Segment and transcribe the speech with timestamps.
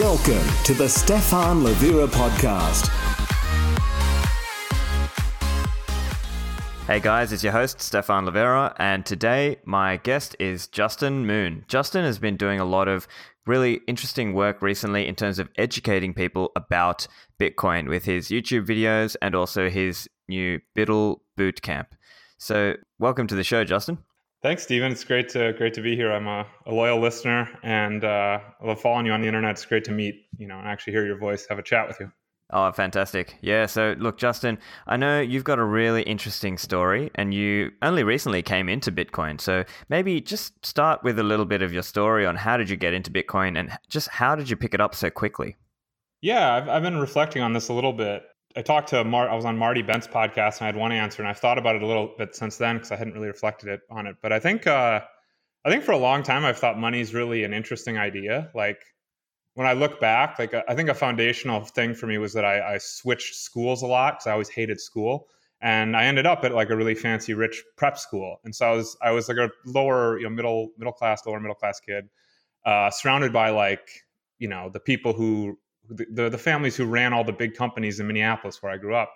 [0.00, 2.88] Welcome to the Stephan Livera podcast.
[6.86, 11.66] Hey guys, it's your host, Stephan Livera, and today my guest is Justin Moon.
[11.68, 13.06] Justin has been doing a lot of
[13.44, 17.06] really interesting work recently in terms of educating people about
[17.38, 21.88] Bitcoin with his YouTube videos and also his new BUIDL Bootcamp.
[22.38, 23.98] So, welcome to the show, Justin.
[24.42, 24.90] Thanks, Stephen.
[24.90, 26.12] It's great to great to be here.
[26.12, 29.52] I'm a, a loyal listener, and uh, I love following you on the internet.
[29.52, 32.00] It's great to meet you know and actually hear your voice, have a chat with
[32.00, 32.10] you.
[32.54, 33.36] Oh, fantastic.
[33.40, 33.64] Yeah.
[33.64, 38.42] So, look, Justin, I know you've got a really interesting story and you only recently
[38.42, 39.40] came into Bitcoin.
[39.40, 42.76] So, maybe just start with a little bit of your story on how did you
[42.76, 45.56] get into Bitcoin and just how did you pick it up so quickly?
[46.20, 48.22] Yeah, I've, I've been reflecting on this a little bit.
[48.56, 49.28] I talked to Mar.
[49.28, 51.76] I was on Marty Bent's podcast, and I had one answer, and I've thought about
[51.76, 54.16] it a little bit since then because I hadn't really reflected it on it.
[54.22, 55.00] But I think, uh,
[55.64, 58.50] I think for a long time, I've thought money is really an interesting idea.
[58.54, 58.82] Like
[59.54, 62.74] when I look back, like I think a foundational thing for me was that I,
[62.74, 65.28] I switched schools a lot because I always hated school,
[65.60, 68.38] and I ended up at like a really fancy, rich prep school.
[68.44, 71.40] And so I was, I was like a lower, you know, middle, middle class, lower
[71.40, 72.08] middle class kid,
[72.66, 73.88] uh, surrounded by like,
[74.38, 75.56] you know, the people who
[75.92, 79.12] the, the families who ran all the big companies in Minneapolis where I grew up.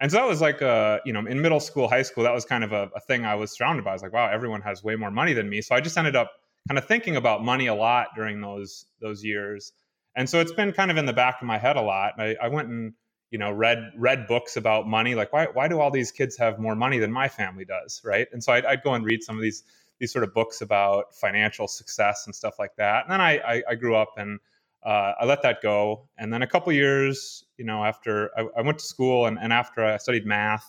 [0.00, 2.44] And so that was like a, you know, in middle school, high school, that was
[2.44, 3.90] kind of a, a, thing I was surrounded by.
[3.90, 5.60] I was like, wow, everyone has way more money than me.
[5.60, 6.30] So I just ended up
[6.68, 9.72] kind of thinking about money a lot during those those years.
[10.16, 12.14] And so it's been kind of in the back of my head a lot.
[12.18, 12.94] I, I went and,
[13.30, 15.14] you know, read read books about money.
[15.14, 18.26] Like, why why do all these kids have more money than my family does, right?
[18.32, 19.64] And so I'd, I'd go and read some of these
[19.98, 23.04] these sort of books about financial success and stuff like that.
[23.04, 24.40] And then I, I, I grew up and
[24.82, 26.08] uh, I let that go.
[26.16, 29.52] And then a couple years, you know, after I, I went to school and, and,
[29.52, 30.64] after I studied math.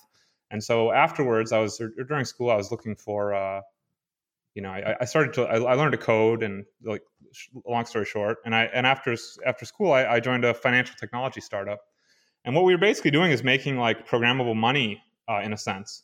[0.50, 3.62] And so afterwards, I was or during school, I was looking for, uh,
[4.54, 7.04] you know, I, I started to I, I, learned to code and like
[7.66, 11.40] long story short, and I and after after school, I, I joined a financial technology
[11.40, 11.80] startup.
[12.44, 16.04] And what we were basically doing is making like programmable money uh, in a sense.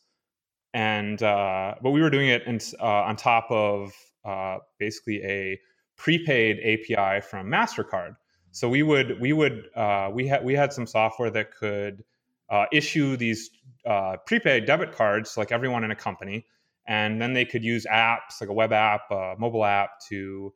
[0.73, 3.91] And uh, but we were doing it in, uh, on top of
[4.23, 5.59] uh, basically a
[5.97, 8.15] prepaid API from Mastercard.
[8.51, 12.03] So we would we would uh, we had we had some software that could
[12.49, 13.49] uh, issue these
[13.85, 16.45] uh, prepaid debit cards like everyone in a company,
[16.87, 20.53] and then they could use apps like a web app, a mobile app to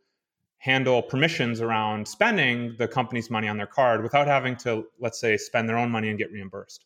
[0.58, 5.36] handle permissions around spending the company's money on their card without having to let's say
[5.36, 6.86] spend their own money and get reimbursed.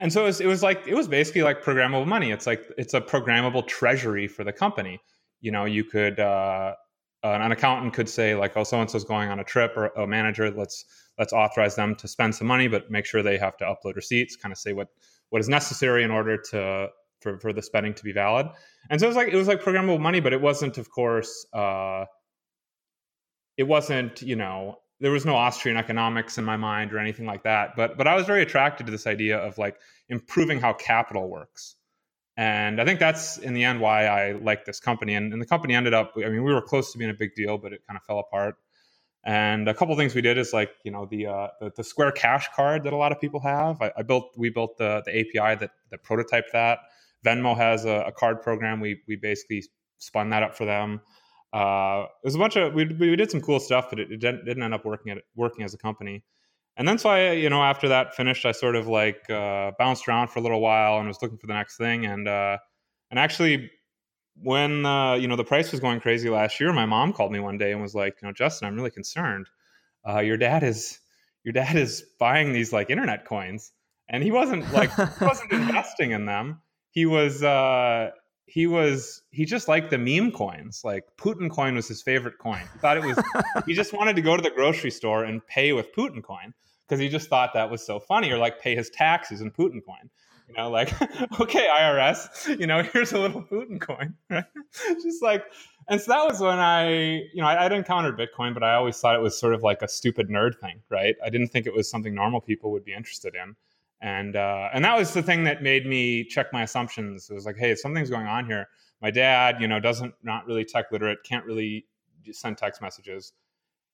[0.00, 2.30] And so it was, it was like it was basically like programmable money.
[2.30, 5.00] It's like it's a programmable treasury for the company.
[5.40, 6.74] You know, you could uh,
[7.30, 10.06] an accountant could say like, oh, so and so's going on a trip, or a
[10.06, 10.84] manager, let's
[11.18, 14.36] let's authorize them to spend some money, but make sure they have to upload receipts,
[14.36, 14.88] kind of say what
[15.30, 16.88] what is necessary in order to
[17.20, 18.46] for, for the spending to be valid.
[18.90, 21.46] And so it was like it was like programmable money, but it wasn't, of course,
[21.52, 22.04] uh,
[23.56, 27.42] it wasn't, you know, there was no Austrian economics in my mind or anything like
[27.44, 27.74] that.
[27.76, 29.76] But but I was very attracted to this idea of like
[30.08, 31.76] improving how capital works.
[32.36, 35.14] And I think that's in the end why I like this company.
[35.14, 37.34] And, and, the company ended up, I mean, we were close to being a big
[37.34, 38.56] deal, but it kind of fell apart.
[39.24, 42.12] And a couple things we did is like, you know, the, uh, the, the Square
[42.12, 43.80] Cash card that a lot of people have.
[43.80, 46.80] I, I, built, we built the, the API that, that prototyped that.
[47.24, 48.80] Venmo has a, a card program.
[48.80, 49.64] We, we basically
[49.98, 51.00] spun that up for them.
[51.52, 54.18] Uh, it was a bunch of, we, we did some cool stuff, but it, it
[54.18, 56.24] didn't, didn't end up working at working as a company
[56.76, 60.08] and then so I, you know, after that finished, I sort of like uh, bounced
[60.08, 62.04] around for a little while and was looking for the next thing.
[62.04, 62.58] And uh,
[63.10, 63.70] and actually,
[64.42, 67.38] when uh, you know the price was going crazy last year, my mom called me
[67.38, 69.48] one day and was like, you know, Justin, I'm really concerned.
[70.08, 70.98] Uh, your dad is
[71.44, 73.70] your dad is buying these like internet coins,
[74.08, 76.60] and he wasn't like he wasn't investing in them.
[76.90, 78.10] He was uh,
[78.46, 80.82] he was he just liked the meme coins.
[80.82, 82.62] Like Putin coin was his favorite coin.
[82.72, 83.22] He thought it was
[83.64, 86.52] he just wanted to go to the grocery store and pay with Putin coin
[86.86, 89.84] because he just thought that was so funny, or like pay his taxes in Putin
[89.84, 90.10] coin.
[90.48, 90.92] You know, like,
[91.40, 94.14] okay, IRS, you know, here's a little Putin coin.
[94.30, 94.44] Right?
[95.02, 95.44] just like,
[95.88, 98.98] and so that was when I, you know, I, I'd encountered Bitcoin, but I always
[98.98, 101.14] thought it was sort of like a stupid nerd thing, right?
[101.24, 103.54] I didn't think it was something normal people would be interested in.
[104.00, 107.30] And uh, and that was the thing that made me check my assumptions.
[107.30, 108.68] It was like, hey, something's going on here.
[109.00, 111.86] My dad, you know, doesn't not really tech literate, can't really
[112.32, 113.32] send text messages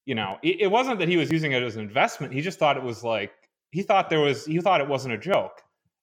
[0.06, 2.32] you know, it, it wasn't that he was using it as an investment.
[2.32, 3.32] He just thought it was like
[3.70, 5.62] he thought there was he thought it wasn't a joke,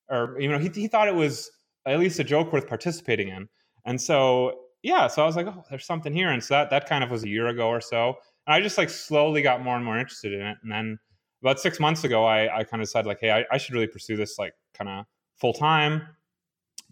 [0.10, 1.50] or you know, he he thought it was
[1.86, 3.48] at least a joke worth participating in.
[3.86, 6.30] And so yeah, so I was like, oh, there's something here.
[6.30, 8.16] And so that that kind of was a year ago or so.
[8.46, 10.58] And I just like slowly got more and more interested in it.
[10.64, 11.00] And then
[11.42, 13.88] about six months ago, I I kind of decided like, hey, I, I should really
[13.88, 15.06] pursue this like kind of
[15.36, 16.04] full time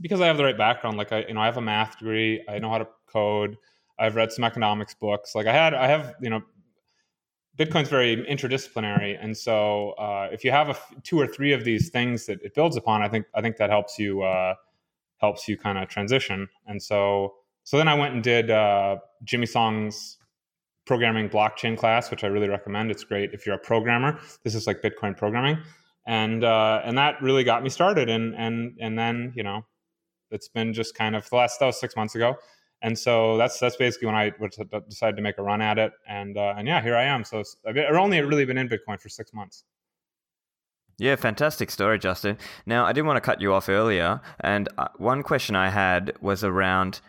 [0.02, 0.98] because I have the right background.
[0.98, 3.58] Like I you know I have a math degree, I know how to code.
[3.98, 5.36] I've read some economics books.
[5.36, 6.42] Like I had, I have, you know,
[7.58, 11.64] Bitcoin's very interdisciplinary, and so uh, if you have a f- two or three of
[11.64, 14.56] these things that it builds upon, I think I think that helps you uh,
[15.18, 16.50] helps you kind of transition.
[16.68, 20.18] And so so then I went and did uh, Jimmy Song's
[20.86, 22.92] programming blockchain class, which I really recommend.
[22.92, 24.20] It's great if you're a programmer.
[24.44, 25.58] This is like Bitcoin programming,
[26.06, 28.10] and uh, and that really got me started.
[28.10, 29.66] And and and then you know,
[30.30, 32.36] it's been just kind of the last that was six months ago
[32.82, 34.32] and so that's that's basically when I
[34.88, 37.24] decided to make a run at it, and uh, and yeah, here I am.
[37.24, 39.64] So I've only really been in Bitcoin for six months.
[40.98, 42.38] Yeah, fantastic story, Justin.
[42.66, 46.14] Now I didn't want to cut you off earlier, and uh, one question I had
[46.22, 47.02] was around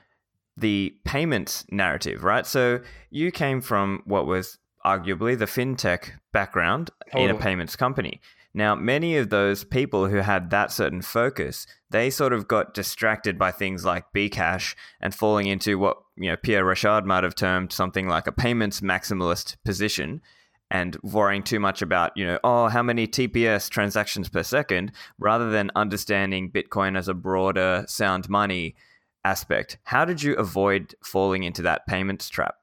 [0.56, 2.46] the payments narrative, right?
[2.46, 2.80] So
[3.10, 7.24] you came from what was arguably the fintech background totally.
[7.24, 8.20] in a payments company.
[8.56, 13.38] Now, many of those people who had that certain focus, they sort of got distracted
[13.38, 17.70] by things like Bcash and falling into what you know Pierre Rochard might have termed
[17.70, 20.22] something like a payments maximalist position
[20.70, 25.50] and worrying too much about, you know, oh, how many TPS transactions per second, rather
[25.50, 28.74] than understanding Bitcoin as a broader sound money
[29.22, 29.76] aspect.
[29.84, 32.54] How did you avoid falling into that payments trap?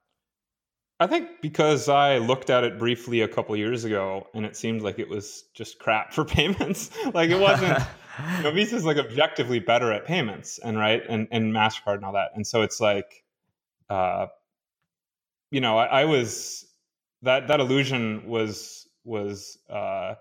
[1.00, 4.81] I think because I looked at it briefly a couple years ago and it seemed
[4.81, 6.92] like it was just crap for payments.
[7.13, 7.80] like it wasn't
[8.38, 12.13] you know, Visa's like objectively better at payments and right and, and MasterCard and all
[12.13, 12.31] that.
[12.36, 13.24] And so it's like
[13.90, 14.28] uh
[15.51, 16.66] you know, I, I was
[17.24, 20.16] that that illusion was was uh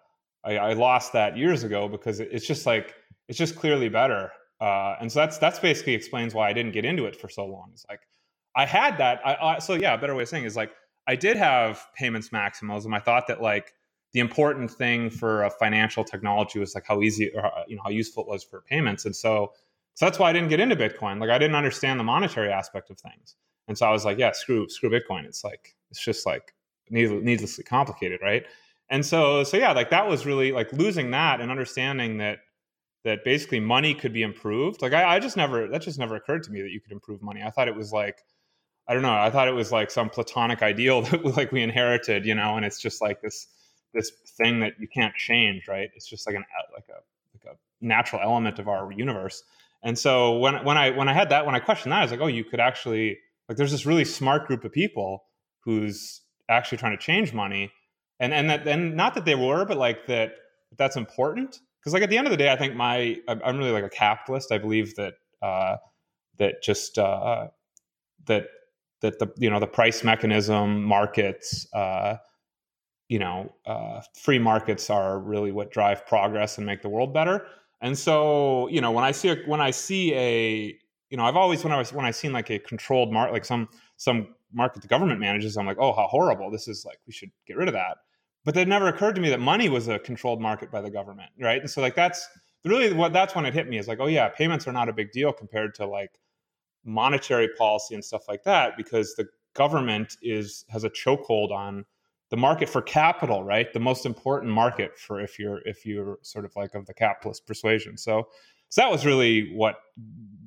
[0.44, 2.94] I, I lost that years ago because it, it's just like
[3.28, 4.32] it's just clearly better.
[4.58, 7.44] Uh and so that's that's basically explains why I didn't get into it for so
[7.44, 7.70] long.
[7.74, 8.00] It's like
[8.54, 9.20] I had that.
[9.24, 10.72] I, I, so yeah, a better way of saying is like
[11.06, 12.94] I did have payments maximalism.
[12.94, 13.72] I thought that like
[14.12, 17.82] the important thing for a financial technology was like how easy or uh, you know
[17.84, 19.52] how useful it was for payments, and so
[19.94, 21.20] so that's why I didn't get into Bitcoin.
[21.20, 23.36] Like I didn't understand the monetary aspect of things,
[23.68, 25.24] and so I was like, yeah, screw screw Bitcoin.
[25.24, 26.54] It's like it's just like
[26.90, 28.44] needlessly complicated, right?
[28.90, 32.40] And so so yeah, like that was really like losing that and understanding that
[33.04, 34.82] that basically money could be improved.
[34.82, 37.22] Like I, I just never that just never occurred to me that you could improve
[37.22, 37.42] money.
[37.42, 38.22] I thought it was like
[38.88, 39.12] I don't know.
[39.12, 42.64] I thought it was like some platonic ideal that like we inherited, you know, and
[42.64, 43.46] it's just like this
[43.94, 45.90] this thing that you can't change, right?
[45.94, 46.44] It's just like an
[46.74, 47.00] like a
[47.34, 49.42] like a natural element of our universe.
[49.82, 52.10] And so when when I when I had that when I questioned that, I was
[52.10, 53.18] like, oh, you could actually
[53.48, 55.24] like there's this really smart group of people
[55.60, 57.72] who's actually trying to change money,
[58.18, 60.32] and and that and not that they were, but like that
[60.76, 63.72] that's important because like at the end of the day, I think my I'm really
[63.72, 64.52] like a capitalist.
[64.52, 65.76] I believe that uh,
[66.38, 67.48] that just uh,
[68.26, 68.46] that
[69.02, 72.16] that the you know the price mechanism markets uh,
[73.08, 77.46] you know uh, free markets are really what drive progress and make the world better.
[77.82, 80.78] And so you know when i see a, when i see a
[81.10, 83.44] you know i've always when i was when i seen like a controlled market like
[83.44, 86.50] some some market the government manages i'm like oh how horrible.
[86.50, 87.98] This is like we should get rid of that.
[88.44, 91.30] But it never occurred to me that money was a controlled market by the government
[91.40, 91.60] right?
[91.60, 92.26] And so like that's
[92.64, 94.92] really what that's when it hit me is like oh yeah payments are not a
[94.92, 96.12] big deal compared to like
[96.84, 101.84] monetary policy and stuff like that because the government is has a chokehold on
[102.30, 103.72] the market for capital right?
[103.74, 107.46] The most important market for if you're if you're sort of like of the capitalist
[107.46, 107.98] persuasion.
[107.98, 108.28] So
[108.70, 109.76] so that was really what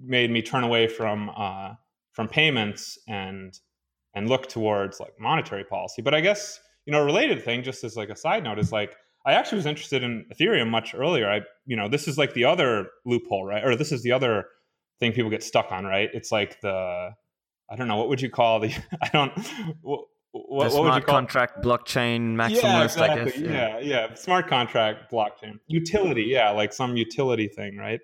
[0.04, 1.74] made me turn away from uh,
[2.12, 3.60] from payments and
[4.16, 6.02] and look towards like monetary policy.
[6.02, 8.72] But i guess you know a related thing just as like a side note is
[8.72, 8.96] like
[9.28, 11.30] i actually was interested in ethereum much earlier.
[11.30, 13.64] I you know this is like the other loophole right?
[13.64, 14.46] Or this is the other
[15.00, 16.10] thing people get stuck on, right?
[16.14, 17.12] It's like the
[17.70, 19.32] I don't know what would you call the I don't
[19.82, 21.64] what, what, smart would you contract it?
[21.64, 23.22] blockchain maximalist, yeah, exactly.
[23.22, 23.38] I guess.
[23.38, 23.50] Yeah.
[23.52, 26.24] yeah, yeah, smart contract blockchain utility.
[26.24, 28.02] Yeah, like some utility thing, right?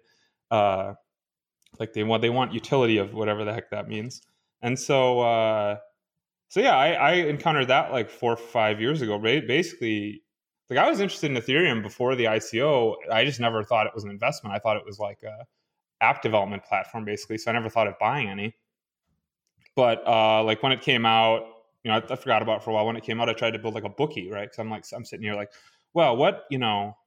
[0.50, 0.94] Uh,
[1.80, 4.22] like they want they want utility of whatever the heck that means.
[4.62, 5.78] And so uh,
[6.48, 9.18] so yeah, I, I encountered that like four or five years ago.
[9.18, 9.46] Right?
[9.46, 10.24] Basically,
[10.70, 12.96] like I was interested in Ethereum before the ICO.
[13.12, 14.56] I just never thought it was an investment.
[14.56, 15.46] I thought it was like a
[16.02, 17.38] app development platform basically.
[17.38, 18.56] So I never thought of buying any.
[19.76, 21.44] But uh, like when it came out,
[21.84, 22.86] you know, I, I, forgot about it for a while.
[22.86, 24.44] When it came out, I tried to build like a bookie, right?
[24.44, 25.52] Because I'm like, I'm sitting here like,
[25.94, 26.98] well, what you know,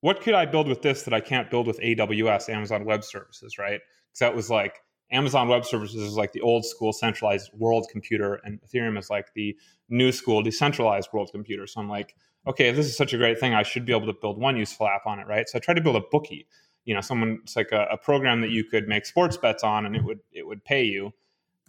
[0.00, 3.58] what could I build with this that I can't build with AWS, Amazon Web Services,
[3.58, 3.80] right?
[4.08, 8.40] Because that was like Amazon Web Services is like the old school centralized world computer,
[8.44, 9.56] and Ethereum is like the
[9.88, 11.66] new school decentralized world computer.
[11.66, 12.14] So I'm like,
[12.46, 14.86] okay, this is such a great thing, I should be able to build one useful
[14.86, 15.48] app on it, right?
[15.48, 16.46] So I tried to build a bookie
[16.86, 19.84] you know someone it's like a, a, program that you could make sports bets on
[19.84, 21.12] and it would it would pay you.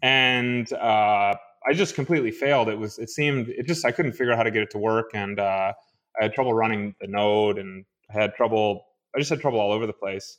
[0.01, 1.35] And uh,
[1.67, 2.69] i just completely failed.
[2.69, 4.77] It was it seemed it just i couldn't figure out how to get it to
[4.77, 5.11] work.
[5.13, 5.73] And uh,
[6.19, 9.71] i had trouble running the node and i had trouble i just had trouble all
[9.71, 10.37] over the place.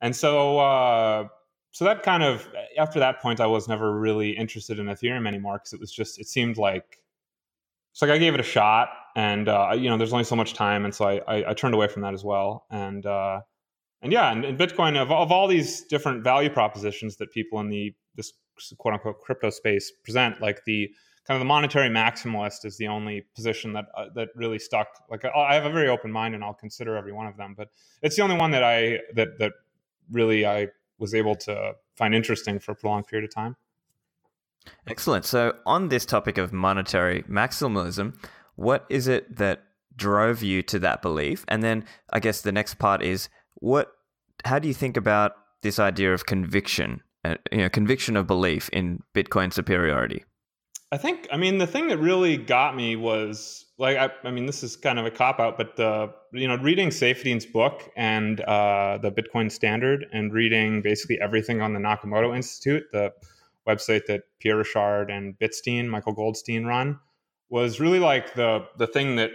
[0.00, 1.28] And so uh,
[1.72, 5.58] so that kind of after that point i was never really interested in ethereum anymore
[5.58, 7.00] because it was just it seemed like
[7.96, 10.52] so like I gave it a shot, and uh, you know, there's only so much
[10.52, 12.66] time, and so I, I, I turned away from that as well.
[12.70, 13.40] And uh,
[14.02, 17.70] and yeah, and, and Bitcoin of, of all these different value propositions that people in
[17.70, 18.32] the this
[18.78, 20.90] quote unquote crypto space present, like the
[21.26, 24.88] kind of the monetary maximalist is the only position that uh, that really stuck.
[25.10, 27.68] Like I have a very open mind, and I'll consider every one of them, but
[28.02, 29.52] it's the only one that I that that
[30.10, 33.56] really I was able to find interesting for a prolonged period of time.
[34.86, 35.24] Excellent.
[35.24, 38.16] So, on this topic of monetary maximalism,
[38.56, 41.44] what is it that drove you to that belief?
[41.48, 43.92] And then, I guess the next part is what?
[44.44, 45.32] How do you think about
[45.62, 47.02] this idea of conviction?
[47.24, 50.24] Uh, you know, conviction of belief in Bitcoin superiority.
[50.92, 51.26] I think.
[51.32, 54.76] I mean, the thing that really got me was like, I, I mean, this is
[54.76, 59.10] kind of a cop out, but the you know, reading Saifedean's book and uh, the
[59.10, 63.12] Bitcoin Standard, and reading basically everything on the Nakamoto Institute, the
[63.66, 67.00] website that Pierre Rochard and Bitstein, Michael Goldstein run,
[67.48, 69.30] was really like the the thing that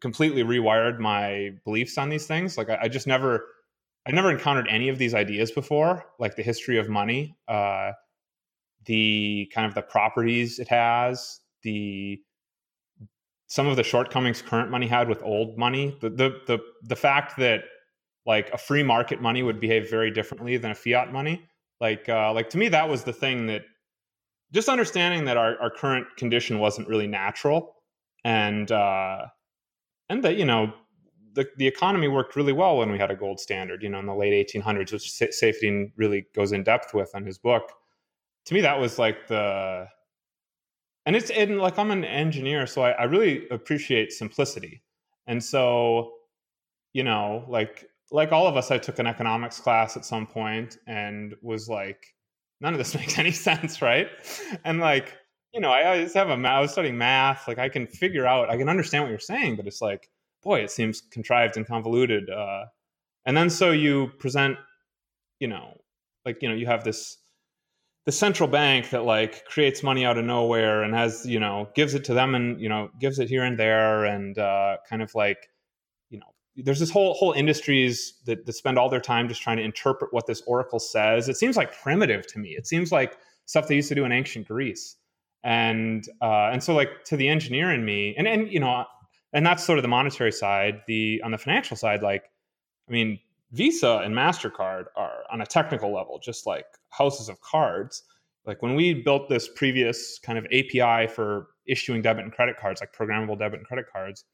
[0.00, 2.58] completely rewired my beliefs on these things.
[2.58, 3.46] Like I, I just never
[4.06, 7.92] I never encountered any of these ideas before, like the history of money, uh,
[8.84, 12.20] the kind of the properties it has, the
[13.48, 17.36] some of the shortcomings current money had with old money, the the the, the fact
[17.38, 17.62] that
[18.26, 21.48] like a free market money would behave very differently than a fiat money
[21.80, 23.62] like uh, like to me that was the thing that
[24.52, 27.74] just understanding that our, our current condition wasn't really natural
[28.24, 29.26] and uh,
[30.08, 30.72] and that you know
[31.34, 34.06] the, the economy worked really well when we had a gold standard you know in
[34.06, 37.72] the late 1800s which Saifedean really goes in depth with in his book
[38.46, 39.86] to me that was like the
[41.04, 44.82] and it's and like i'm an engineer so I, I really appreciate simplicity
[45.26, 46.12] and so
[46.92, 50.78] you know like like all of us, I took an economics class at some point
[50.86, 52.14] and was like,
[52.60, 54.08] none of this makes any sense, right?
[54.64, 55.16] And like,
[55.56, 58.50] you know, I always have a, I was studying math, like I can figure out,
[58.50, 60.10] I can understand what you're saying, but it's like,
[60.42, 62.28] boy, it seems contrived and convoluted.
[62.28, 62.66] Uh,
[63.24, 64.58] and then so you present,
[65.40, 65.78] you know,
[66.26, 67.16] like, you know, you have this,
[68.04, 71.94] the central bank that like creates money out of nowhere and has, you know, gives
[71.94, 75.14] it to them and, you know, gives it here and there and uh, kind of
[75.14, 75.48] like,
[76.10, 76.26] you know
[76.58, 80.10] there's this whole whole industries that, that spend all their time just trying to interpret
[80.12, 81.28] what this oracle says.
[81.28, 82.50] It seems like primitive to me.
[82.50, 84.96] It seems like stuff they used to do in ancient Greece.
[85.46, 88.84] And uh, and so like to the engineer in me, and and you know,
[89.32, 90.82] and that's sort of the monetary side.
[90.88, 92.24] The on the financial side, like
[92.88, 93.20] I mean,
[93.52, 98.02] Visa and Mastercard are on a technical level just like houses of cards.
[98.44, 102.80] Like when we built this previous kind of API for issuing debit and credit cards,
[102.80, 104.24] like programmable debit and credit cards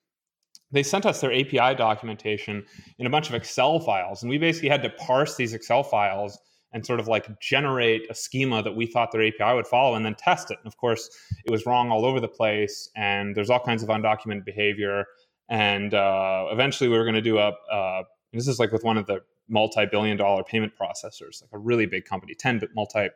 [0.70, 2.64] they sent us their API documentation
[2.98, 4.22] in a bunch of Excel files.
[4.22, 6.38] And we basically had to parse these Excel files
[6.72, 10.04] and sort of like generate a schema that we thought their API would follow and
[10.04, 10.58] then test it.
[10.58, 11.10] And of course,
[11.44, 12.88] it was wrong all over the place.
[12.96, 15.06] And there's all kinds of undocumented behavior.
[15.48, 18.02] And uh, eventually, we were going to do a, uh,
[18.32, 21.86] this is like with one of the multi billion dollar payment processors, like a really
[21.86, 23.12] big company, 10 but multi, like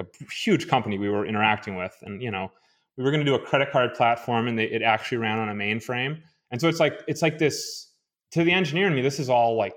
[0.00, 1.96] a huge company we were interacting with.
[2.02, 2.52] And, you know,
[2.96, 5.48] we were going to do a credit card platform and they, it actually ran on
[5.48, 7.90] a mainframe and so it's like it's like this
[8.32, 9.02] to the engineer in me.
[9.02, 9.74] This is all like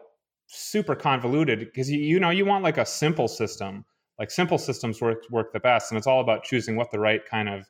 [0.50, 3.86] super convoluted because you, you know you want like a simple system.
[4.18, 7.22] Like simple systems work work the best, and it's all about choosing what the right
[7.26, 7.66] kind of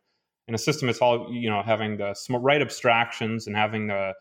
[0.47, 0.89] in a system.
[0.89, 4.13] It's all you know having the right abstractions and having the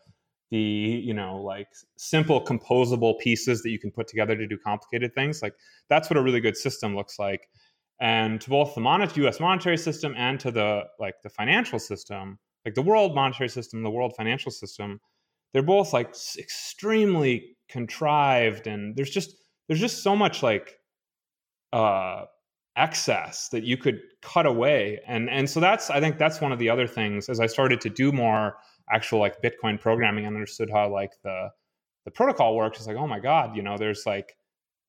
[0.51, 5.13] the you know like simple composable pieces that you can put together to do complicated
[5.13, 5.53] things like
[5.89, 7.47] that's what a really good system looks like
[8.01, 12.39] and to both the monet- us monetary system and to the like the financial system
[12.65, 14.99] like the world monetary system, the world financial system,
[15.53, 19.35] they're both like extremely contrived and there's just
[19.67, 20.79] there's just so much like
[21.73, 22.25] uh
[22.75, 26.59] excess that you could cut away and and so that's i think that's one of
[26.59, 28.55] the other things as i started to do more
[28.91, 31.49] actual like bitcoin programming and understood how like the
[32.05, 34.35] the protocol works it's like oh my god you know there's like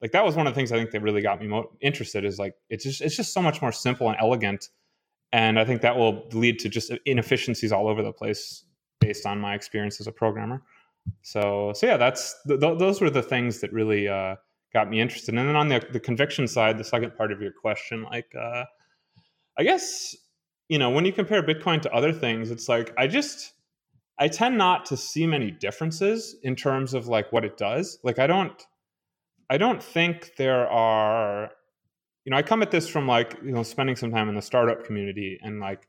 [0.00, 2.24] like that was one of the things i think that really got me mo- interested
[2.24, 4.68] is like it's just it's just so much more simple and elegant
[5.32, 8.64] and I think that will lead to just inefficiencies all over the place
[9.00, 10.62] based on my experience as a programmer.
[11.22, 14.36] So, so yeah, that's th- those were the things that really uh,
[14.72, 15.34] got me interested.
[15.34, 18.64] And then on the, the conviction side, the second part of your question, like, uh,
[19.58, 20.16] I guess
[20.68, 23.52] you know when you compare Bitcoin to other things, it's like I just
[24.18, 27.98] I tend not to see many differences in terms of like what it does.
[28.02, 28.66] Like I don't
[29.50, 31.50] I don't think there are
[32.24, 34.42] you know, I come at this from like, you know, spending some time in the
[34.42, 35.88] startup community and like,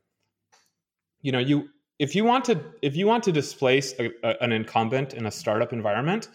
[1.20, 1.68] you know, you
[2.02, 5.30] if you want to if you want to displace a, a, an incumbent in a
[5.30, 6.28] startup environment,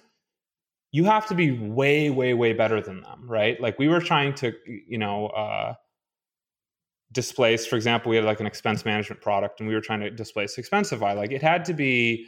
[0.94, 3.60] you have to be way way way better than them, right?
[3.60, 5.74] Like we were trying to, you know, uh,
[7.12, 10.10] displace, for example, we had like an expense management product and we were trying to
[10.10, 11.14] displace Expensify.
[11.18, 12.28] Like it had to be,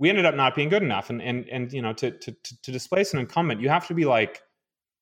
[0.00, 1.08] we ended up not being good enough.
[1.08, 4.06] And and and you know, to to to displace an incumbent, you have to be
[4.06, 4.42] like,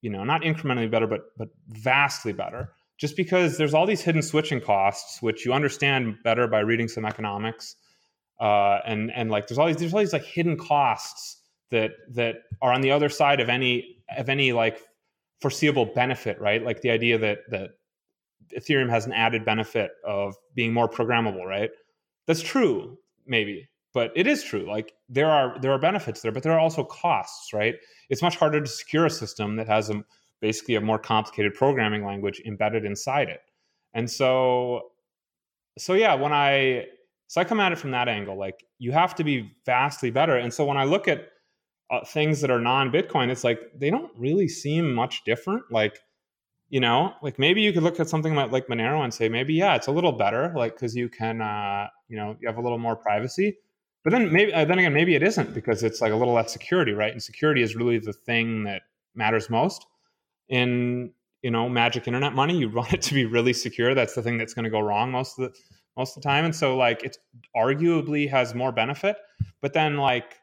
[0.02, 2.73] you know, not incrementally better, but but vastly better.
[2.98, 7.04] Just because there's all these hidden switching costs, which you understand better by reading some
[7.04, 7.76] economics,
[8.40, 12.36] uh, and and like there's all these there's all these like hidden costs that that
[12.62, 14.80] are on the other side of any of any like
[15.40, 16.64] foreseeable benefit, right?
[16.64, 17.70] Like the idea that that
[18.56, 21.70] Ethereum has an added benefit of being more programmable, right?
[22.26, 24.66] That's true, maybe, but it is true.
[24.66, 27.74] Like there are there are benefits there, but there are also costs, right?
[28.08, 30.04] It's much harder to secure a system that has a
[30.44, 33.40] basically a more complicated programming language embedded inside it.
[33.94, 34.90] And so
[35.78, 36.84] so yeah, when I
[37.28, 40.36] so I come at it from that angle, like you have to be vastly better.
[40.36, 41.30] And so when I look at
[41.90, 45.62] uh, things that are non-Bitcoin, it's like they don't really seem much different.
[45.70, 45.98] Like
[46.68, 49.54] you know like maybe you could look at something like, like monero and say maybe
[49.54, 52.60] yeah it's a little better like because you can uh, you know you have a
[52.60, 53.58] little more privacy
[54.02, 56.50] but then maybe uh, then again maybe it isn't because it's like a little less
[56.52, 58.80] security right and security is really the thing that
[59.14, 59.86] matters most
[60.48, 64.22] in you know magic internet money you want it to be really secure that's the
[64.22, 65.58] thing that's going to go wrong most of the
[65.96, 67.16] most of the time and so like it
[67.56, 69.16] arguably has more benefit
[69.60, 70.36] but then like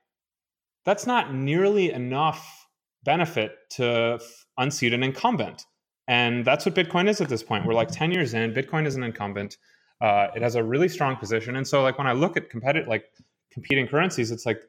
[0.85, 2.67] that's not nearly enough
[3.03, 4.19] benefit to
[4.57, 5.65] unseat an incumbent
[6.07, 7.65] and that's what Bitcoin is at this point.
[7.65, 9.55] We're like 10 years in, Bitcoin is an incumbent.
[10.01, 11.55] Uh, it has a really strong position.
[11.55, 13.05] And so like when I look at competitive like
[13.49, 14.61] competing currencies, it's like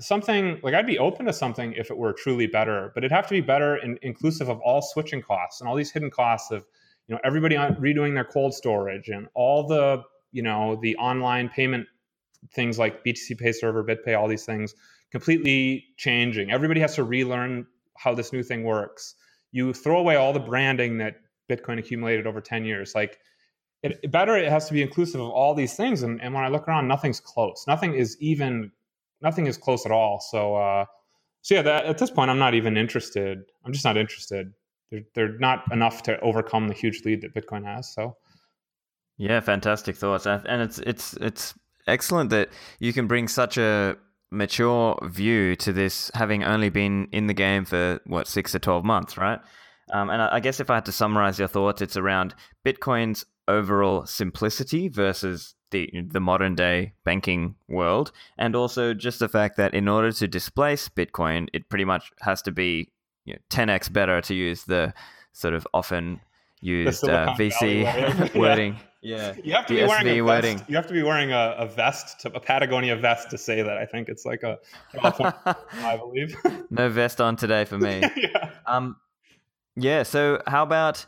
[0.00, 3.26] something like I'd be open to something if it were truly better, but it'd have
[3.28, 6.66] to be better and inclusive of all switching costs and all these hidden costs of,
[7.06, 11.86] you know, everybody redoing their cold storage and all the, you know, the online payment
[12.52, 14.74] things like BTC Pay Server, BitPay, all these things
[15.10, 16.50] completely changing.
[16.50, 19.14] Everybody has to relearn how this new thing works
[19.54, 22.92] you throw away all the branding that Bitcoin accumulated over 10 years.
[22.92, 23.20] Like
[23.84, 26.02] it, better, it has to be inclusive of all these things.
[26.02, 27.64] And, and when I look around, nothing's close.
[27.68, 28.72] Nothing is even,
[29.20, 30.20] nothing is close at all.
[30.20, 30.84] So, uh,
[31.42, 33.42] so yeah, that, at this point, I'm not even interested.
[33.64, 34.52] I'm just not interested.
[34.90, 37.92] They're, they're not enough to overcome the huge lead that Bitcoin has.
[37.92, 38.16] So,
[39.16, 41.54] yeah, fantastic thoughts, and it's it's it's
[41.86, 42.48] excellent that
[42.80, 43.96] you can bring such a
[44.30, 48.84] mature view to this, having only been in the game for what six to twelve
[48.84, 49.38] months, right?
[49.92, 54.06] Um, and I guess if I had to summarize your thoughts, it's around Bitcoin's overall
[54.06, 59.88] simplicity versus the the modern day banking world, and also just the fact that in
[59.88, 62.90] order to displace Bitcoin, it pretty much has to be
[63.24, 64.92] you know, 10x better to use the
[65.32, 66.20] sort of often
[66.60, 68.76] used uh, VC wording.
[69.02, 70.64] Yeah, you have to be wearing a vest.
[70.68, 73.76] You have to be wearing a, a vest, to, a Patagonia vest, to say that.
[73.76, 74.58] I think it's like a,
[75.02, 76.36] I believe.
[76.70, 78.02] no vest on today for me.
[78.16, 78.50] yeah.
[78.66, 78.96] Um,
[79.76, 80.04] yeah.
[80.04, 81.04] So how about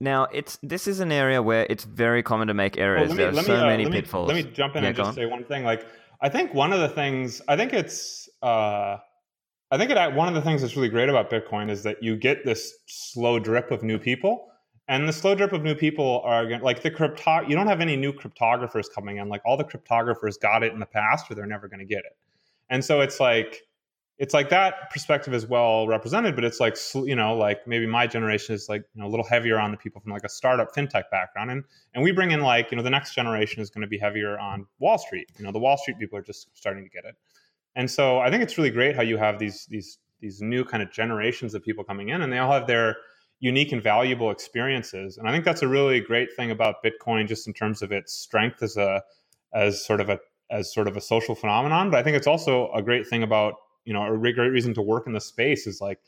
[0.00, 0.24] now?
[0.32, 3.08] It's this is an area where it's very common to make errors.
[3.08, 4.28] Well, me, there are so uh, many let pitfalls.
[4.28, 5.14] Me, let me jump in yeah, and just on.
[5.14, 5.64] say one thing.
[5.64, 5.86] Like,
[6.20, 7.40] I think one of the things.
[7.48, 8.28] I think it's.
[8.42, 8.98] Uh,
[9.72, 12.16] I think it, one of the things that's really great about Bitcoin is that you
[12.16, 14.50] get this slow drip of new people
[14.90, 17.42] and the slow drip of new people are like the crypto.
[17.42, 19.28] You don't have any new cryptographers coming in.
[19.28, 22.00] Like all the cryptographers got it in the past, or they're never going to get
[22.00, 22.16] it.
[22.70, 23.62] And so it's like
[24.20, 28.06] it's like that perspective is well represented, but it's like you know, like maybe my
[28.06, 30.74] generation is like you know a little heavier on the people from like a startup
[30.74, 33.80] fintech background, and and we bring in like you know the next generation is going
[33.80, 35.26] to be heavier on Wall Street.
[35.38, 37.16] You know, the Wall Street people are just starting to get it,
[37.74, 40.82] and so I think it's really great how you have these these these new kind
[40.82, 42.96] of generations of people coming in, and they all have their
[43.38, 45.16] unique and valuable experiences.
[45.16, 48.12] And I think that's a really great thing about Bitcoin, just in terms of its
[48.12, 49.02] strength as a
[49.54, 50.18] as sort of a
[50.50, 51.90] as sort of a social phenomenon.
[51.90, 53.54] But I think it's also a great thing about
[53.84, 55.98] you know a great reason to work in the space is like,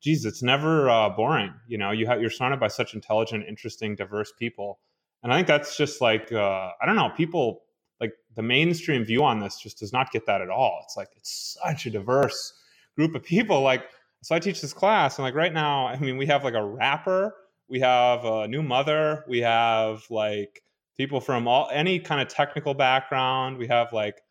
[0.00, 1.52] geez, it's never uh, boring.
[1.66, 4.80] You know, you you're surrounded by such intelligent, interesting, diverse people,
[5.22, 7.62] and I think that's just like uh, I don't know people
[8.00, 10.80] like the mainstream view on this just does not get that at all.
[10.84, 12.52] It's like it's such a diverse
[12.96, 13.60] group of people.
[13.60, 13.84] Like
[14.22, 16.64] so I teach this class, and like right now, I mean, we have like a
[16.64, 17.34] rapper,
[17.68, 20.62] we have a new mother, we have like
[20.96, 23.58] people from all any kind of technical background.
[23.58, 24.21] We have like,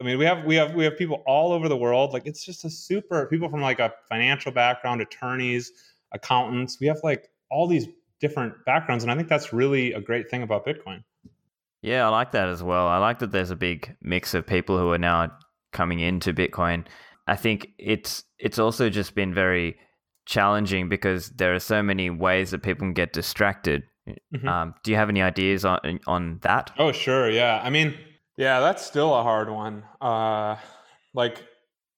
[0.00, 2.12] I mean, we have we have we have people all over the world.
[2.12, 5.72] Like it's just a super people from like a financial background, attorneys,
[6.12, 6.78] accountants.
[6.80, 7.86] We have like all these
[8.20, 11.02] different backgrounds, and I think that's really a great thing about Bitcoin.
[11.82, 12.88] Yeah, I like that as well.
[12.88, 15.30] I like that there's a big mix of people who are now
[15.72, 16.86] coming into Bitcoin
[17.26, 19.76] I think it's it's also just been very
[20.26, 23.82] challenging because there are so many ways that people can get distracted.
[24.34, 24.48] Mm-hmm.
[24.48, 26.72] Um, do you have any ideas on on that?
[26.78, 27.30] Oh, sure.
[27.30, 27.60] Yeah.
[27.62, 27.94] I mean,
[28.36, 29.82] yeah, that's still a hard one.
[30.00, 30.56] Uh,
[31.14, 31.42] like,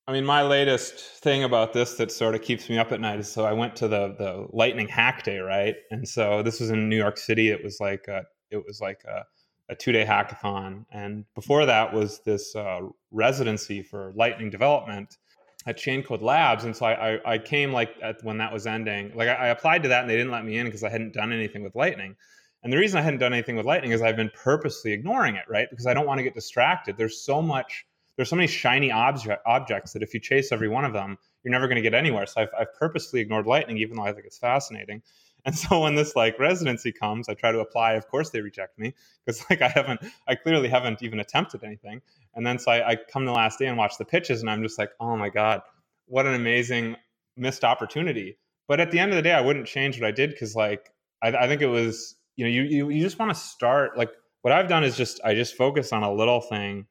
[0.06, 3.18] I mean, my latest thing about this that sort of keeps me up at night
[3.18, 5.74] is so I went to the the Lightning Hack Day, right?
[5.90, 7.50] And so this was in New York City.
[7.50, 9.24] It was like a, it was like a,
[9.68, 15.18] a two day hackathon, and before that was this uh, residency for Lightning development
[15.66, 16.64] at Chaincode Labs.
[16.64, 19.12] And so I, I, I came like at, when that was ending.
[19.14, 21.12] Like I, I applied to that, and they didn't let me in because I hadn't
[21.12, 22.16] done anything with Lightning.
[22.62, 25.44] And the reason I hadn't done anything with Lightning is I've been purposely ignoring it,
[25.48, 25.68] right?
[25.70, 26.96] Because I don't want to get distracted.
[26.96, 27.86] There's so much
[28.18, 31.52] there's so many shiny object, objects that if you chase every one of them, you're
[31.52, 32.26] never going to get anywhere.
[32.26, 35.02] So I've, I've purposely ignored lightning, even though I think it's fascinating.
[35.44, 37.92] And so when this like residency comes, I try to apply.
[37.92, 38.92] Of course, they reject me
[39.24, 42.02] because like I haven't, I clearly haven't even attempted anything.
[42.34, 44.64] And then so I, I come the last day and watch the pitches, and I'm
[44.64, 45.62] just like, oh my god,
[46.06, 46.96] what an amazing
[47.36, 48.36] missed opportunity.
[48.66, 50.90] But at the end of the day, I wouldn't change what I did because like
[51.22, 53.98] I, I think it was, you know, you you, you just want to start.
[53.98, 54.10] Like
[54.42, 56.86] what I've done is just I just focus on a little thing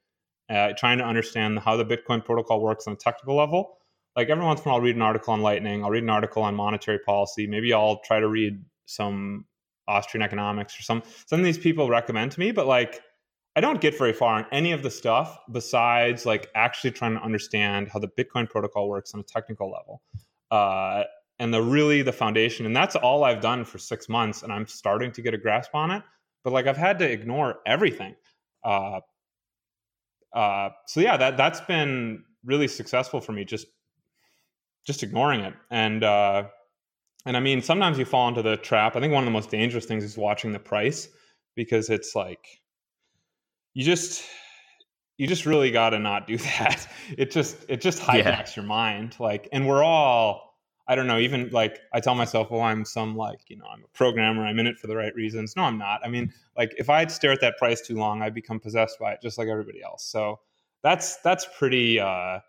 [0.49, 3.77] uh, trying to understand how the Bitcoin protocol works on a technical level.
[4.17, 5.85] Like every once in a while, I'll read an article on Lightning.
[5.85, 7.47] I'll read an article on monetary policy.
[7.47, 9.45] Maybe I'll try to read some
[9.87, 12.51] Austrian economics or some some of these people recommend to me.
[12.51, 12.99] But like,
[13.55, 17.21] I don't get very far on any of the stuff besides like actually trying to
[17.21, 20.01] understand how the Bitcoin protocol works on a technical level.
[20.51, 21.05] Uh,
[21.39, 24.67] and the really the foundation and that's all i've done for six months and i'm
[24.67, 26.03] starting to get a grasp on it
[26.43, 28.15] but like i've had to ignore everything
[28.63, 28.99] uh,
[30.33, 33.45] uh, so yeah, that that's been really successful for me.
[33.45, 33.67] Just
[34.85, 36.43] just ignoring it, and uh,
[37.25, 38.95] and I mean, sometimes you fall into the trap.
[38.95, 41.09] I think one of the most dangerous things is watching the price
[41.55, 42.45] because it's like
[43.73, 44.23] you just
[45.17, 46.87] you just really got to not do that.
[47.17, 48.55] It just it just hijacks yeah.
[48.57, 49.15] your mind.
[49.19, 50.46] Like, and we're all
[50.87, 53.83] I don't know, even like I tell myself, oh, I'm some like, you know, I'm
[53.83, 55.55] a programmer, I'm in it for the right reasons.
[55.57, 55.99] No, I'm not.
[56.03, 59.11] I mean, like if I stare at that price too long, I become possessed by
[59.13, 60.05] it just like everybody else.
[60.05, 60.39] So
[60.83, 62.39] that's that's pretty uh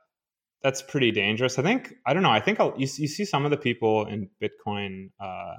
[0.63, 1.59] that's pretty dangerous.
[1.59, 2.31] I think I don't know.
[2.31, 5.55] I think I'll, you, you see some of the people in Bitcoin uh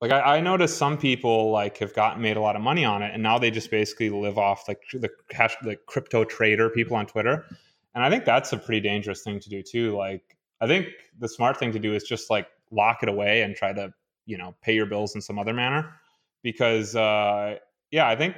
[0.00, 3.02] like I, I noticed some people like have gotten made a lot of money on
[3.02, 6.96] it and now they just basically live off like the cash the crypto trader people
[6.96, 7.44] on Twitter.
[7.92, 9.96] And I think that's a pretty dangerous thing to do too.
[9.96, 10.86] Like I think
[11.18, 13.92] the smart thing to do is just like lock it away and try to,
[14.26, 15.92] you know, pay your bills in some other manner.
[16.42, 17.56] Because, uh,
[17.90, 18.34] yeah, I think,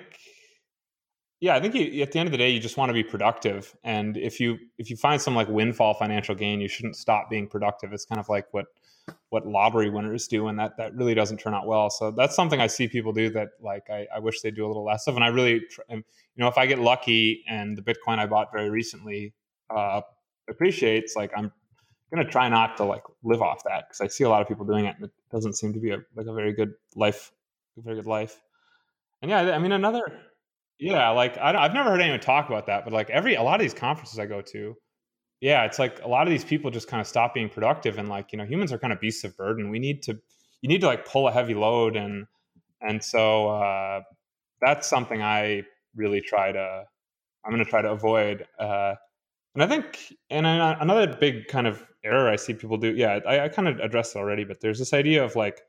[1.41, 3.03] yeah, I think you, at the end of the day, you just want to be
[3.03, 3.75] productive.
[3.83, 7.49] And if you if you find some like windfall financial gain, you shouldn't stop being
[7.49, 7.93] productive.
[7.93, 8.67] It's kind of like what
[9.31, 11.91] what lottery winners do, and that that really doesn't turn out well.
[11.91, 14.69] So that's something I see people do that like I, I wish they do a
[14.69, 15.17] little less of.
[15.17, 16.03] And I really, you
[16.37, 19.35] know, if I get lucky and the Bitcoin I bought very recently
[19.69, 20.03] uh,
[20.49, 21.51] appreciates, like I'm
[22.12, 24.64] gonna try not to like live off that because I see a lot of people
[24.64, 27.33] doing it, and it doesn't seem to be a like a very good life,
[27.77, 28.40] very good life.
[29.22, 30.20] And yeah, I mean another,
[30.79, 33.57] yeah, like I I've never heard anyone talk about that, but like every a lot
[33.57, 34.77] of these conferences I go to,
[35.40, 38.09] yeah, it's like a lot of these people just kind of stop being productive, and
[38.09, 39.70] like you know humans are kind of beasts of burden.
[39.70, 40.18] We need to
[40.61, 42.27] you need to like pull a heavy load, and
[42.81, 44.03] and so uh,
[44.61, 45.62] that's something I
[45.94, 46.85] really try to
[47.44, 48.46] I'm going to try to avoid.
[48.59, 48.94] Uh,
[49.55, 49.98] and I think,
[50.31, 53.79] and another big kind of error I see people do, yeah, I, I kind of
[53.81, 55.61] addressed it already, but there's this idea of like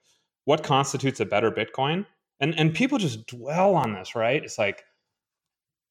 [0.45, 2.05] what constitutes a better Bitcoin,
[2.39, 4.43] and and people just dwell on this, right?
[4.43, 4.83] It's like,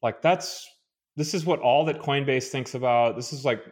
[0.02, 0.68] like that's
[1.16, 3.16] this is what all that Coinbase thinks about.
[3.16, 3.62] This is like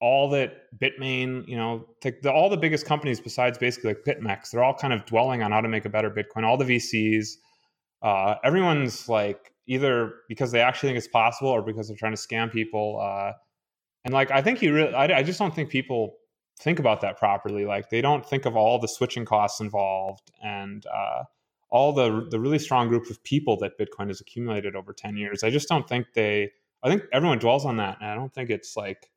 [0.00, 4.64] all that Bitmain, you know, the, all the biggest companies besides basically like BitMEX, they're
[4.64, 6.44] all kind of dwelling on how to make a better Bitcoin.
[6.44, 7.36] All the VCs,
[8.02, 12.20] uh, everyone's like either because they actually think it's possible or because they're trying to
[12.20, 13.00] scam people.
[13.00, 13.32] Uh,
[14.04, 16.16] and like, I think you really, I, I just don't think people
[16.60, 17.64] think about that properly.
[17.64, 21.24] Like, they don't think of all the switching costs involved and uh,
[21.70, 25.42] all the the really strong group of people that Bitcoin has accumulated over ten years.
[25.42, 26.50] I just don't think they.
[26.84, 29.10] I think everyone dwells on that, and I don't think it's like.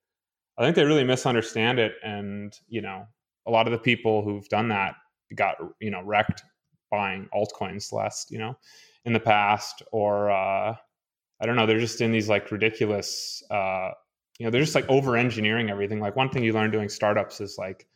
[0.58, 3.08] I think they really misunderstand it, and you know,
[3.46, 4.96] a lot of the people who've done that
[5.36, 6.44] got you know wrecked
[6.92, 8.56] buying altcoins last you know
[9.06, 10.76] in the past or uh,
[11.42, 13.90] i don't know they're just in these like ridiculous uh,
[14.40, 16.00] you know they're just like over engineering everything.
[16.00, 17.88] Like one thing you learn doing startups is like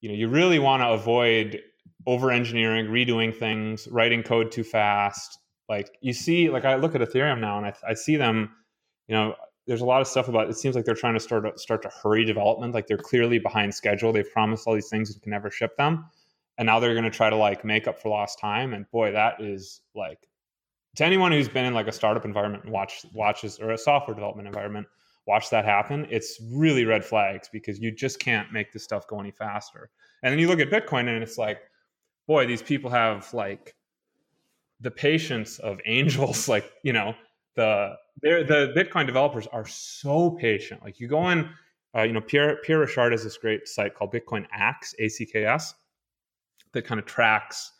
[0.00, 1.60] you know you really want to avoid
[2.06, 5.38] over engineering redoing things writing code too fast.
[5.68, 8.50] Like you see like i look at ethereum now and I, I see them
[9.08, 9.34] you know
[9.66, 11.90] there's a lot of stuff about it seems like they're trying to start start to
[12.02, 12.72] hurry development.
[12.72, 14.12] Like they're clearly behind schedule.
[14.12, 16.06] They've promised all these things and can never ship them.
[16.58, 18.72] And now they're going to try to like make up for lost time.
[18.72, 20.18] And boy that is like
[20.96, 24.14] to anyone who's been in like a startup environment and watch watches or a software
[24.14, 24.86] development environment
[25.26, 29.20] watch that happen it's really red flags because you just can't make this stuff go
[29.20, 29.90] any faster
[30.22, 31.60] and then you look at bitcoin and it's like
[32.26, 33.74] boy these people have like
[34.80, 37.14] the patience of angels like you know
[37.54, 41.48] the the bitcoin developers are so patient like you go in
[41.96, 45.24] uh, you know, Pierre Pierre Rochard has this great site called Bitcoin ACKs, A C
[45.24, 45.74] K S,
[46.72, 47.72] that kind of tracks,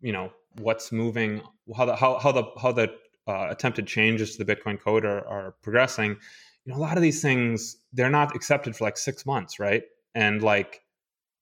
[0.00, 1.40] you know, what's moving,
[1.76, 2.92] how the how how the how the
[3.28, 6.16] uh, attempted changes to the Bitcoin code are, are progressing.
[6.64, 9.82] You know, a lot of these things they're not accepted for like six months, right?
[10.14, 10.82] And like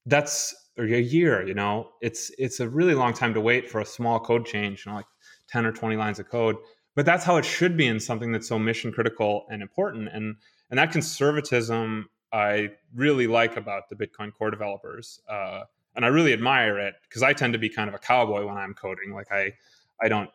[0.06, 1.46] that's or a year.
[1.46, 4.84] You know, it's it's a really long time to wait for a small code change.
[4.84, 5.06] You know, like
[5.48, 6.56] ten or twenty lines of code.
[6.94, 10.08] But that's how it should be in something that's so mission critical and important.
[10.12, 10.36] And
[10.70, 15.62] and that conservatism I really like about the Bitcoin core developers, uh,
[15.94, 18.56] and I really admire it because I tend to be kind of a cowboy when
[18.56, 19.14] I'm coding.
[19.14, 19.54] Like I,
[20.00, 20.30] I don't,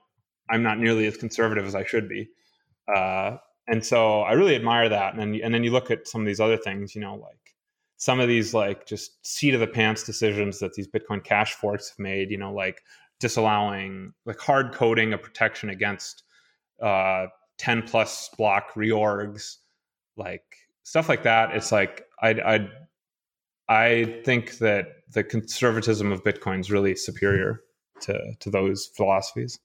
[0.49, 2.29] I'm not nearly as conservative as I should be,
[2.93, 5.13] uh, and so I really admire that.
[5.13, 7.55] And then, and then you look at some of these other things, you know, like
[7.97, 11.89] some of these like just seat of the pants decisions that these Bitcoin Cash forks
[11.89, 12.31] have made.
[12.31, 12.81] You know, like
[13.19, 16.23] disallowing like hard coding a protection against
[16.81, 19.57] uh, 10 plus block reorgs
[20.17, 20.43] like
[20.83, 21.55] stuff like that.
[21.55, 22.69] It's like I I
[23.69, 27.61] I think that the conservatism of Bitcoin is really superior
[28.01, 29.59] to to those philosophies.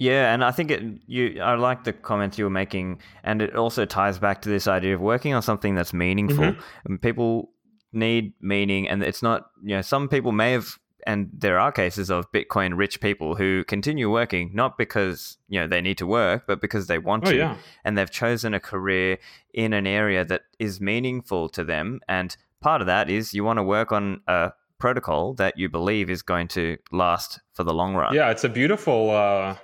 [0.00, 3.54] Yeah, and I think it you I like the comments you were making and it
[3.54, 6.44] also ties back to this idea of working on something that's meaningful.
[6.44, 6.60] Mm-hmm.
[6.86, 7.50] And people
[7.92, 12.10] need meaning and it's not you know some people may have and there are cases
[12.10, 16.44] of Bitcoin rich people who continue working not because you know they need to work,
[16.46, 17.56] but because they want oh, to, yeah.
[17.84, 19.18] and they've chosen a career
[19.52, 22.00] in an area that is meaningful to them.
[22.08, 26.08] And part of that is you want to work on a protocol that you believe
[26.08, 28.14] is going to last for the long run.
[28.14, 29.10] Yeah, it's a beautiful.
[29.10, 29.56] Uh,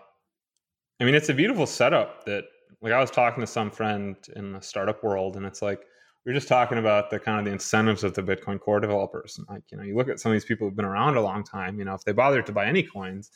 [1.00, 2.44] I mean, it's a beautiful setup that.
[2.82, 5.80] Like I was talking to some friend in the startup world, and it's like
[6.24, 9.38] we are just talking about the kind of the incentives of the Bitcoin core developers.
[9.38, 11.22] And like, you know, you look at some of these people who've been around a
[11.22, 13.30] long time, you know, if they bother to buy any coins,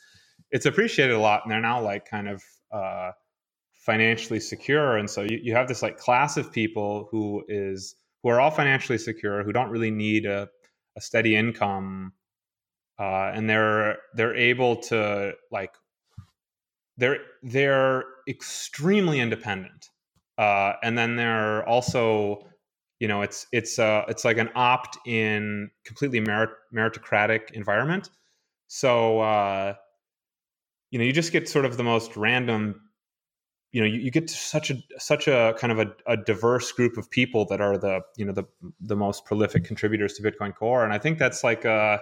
[0.51, 1.41] it's appreciated a lot.
[1.43, 3.11] And they're now like kind of uh,
[3.73, 4.97] financially secure.
[4.97, 8.51] And so you, you have this like class of people who is, who are all
[8.51, 10.47] financially secure, who don't really need a,
[10.95, 12.13] a steady income.
[12.99, 15.71] Uh, and they're, they're able to like,
[16.97, 19.89] they're, they're extremely independent.
[20.37, 22.45] Uh, and then they're also
[23.01, 28.11] you know it's it's uh it's like an opt-in completely merit- meritocratic environment
[28.67, 29.73] so uh
[30.91, 32.79] you know you just get sort of the most random
[33.71, 36.95] you know you, you get such a such a kind of a, a, diverse group
[36.95, 38.43] of people that are the you know the
[38.79, 41.97] the most prolific contributors to bitcoin core and i think that's like uh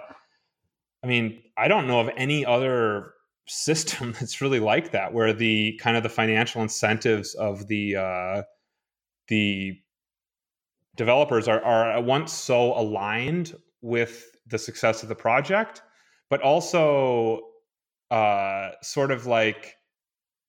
[1.02, 3.14] i mean i don't know of any other
[3.50, 8.42] system that's really like that where the kind of the financial incentives of the uh
[9.28, 9.78] the
[10.96, 15.82] developers are, are at once so aligned with the success of the project,
[16.28, 17.40] but also
[18.10, 19.76] uh, sort of like,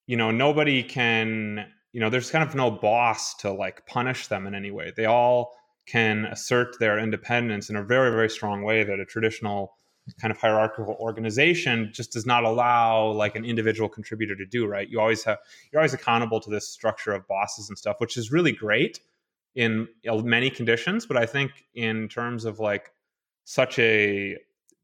[0.08, 4.48] you know, nobody can, you know, there's kind of no boss to like punish them
[4.48, 4.92] in any way.
[4.96, 5.54] They all
[5.88, 9.74] can assert their independence in a very, very strong way that a traditional
[10.20, 14.90] kind of hierarchical organization just does not allow like an individual contributor to do right
[14.90, 15.38] you always have
[15.72, 19.00] you're always accountable to this structure of bosses and stuff which is really great
[19.56, 19.88] in
[20.24, 22.92] many conditions, but I think in terms of like
[23.44, 24.38] such a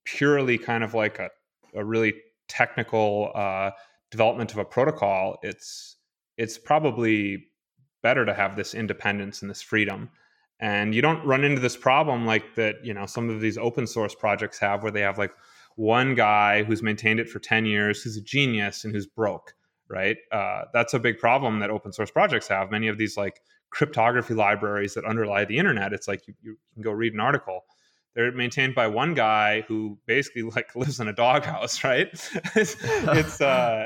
[0.05, 1.29] purely kind of like a,
[1.75, 2.13] a really
[2.47, 3.71] technical uh,
[4.11, 5.95] development of a protocol, it's
[6.37, 7.45] it's probably
[8.03, 10.09] better to have this independence and this freedom.
[10.59, 13.85] And you don't run into this problem like that, you know, some of these open
[13.85, 15.31] source projects have where they have like
[15.75, 19.53] one guy who's maintained it for 10 years, who's a genius and who's broke,
[19.87, 20.17] right?
[20.31, 22.71] Uh, that's a big problem that open source projects have.
[22.71, 25.93] Many of these like cryptography libraries that underlie the internet.
[25.93, 27.65] It's like you, you can go read an article.
[28.15, 32.07] They're maintained by one guy who basically like lives in a doghouse, right?
[32.55, 33.85] it's it's uh,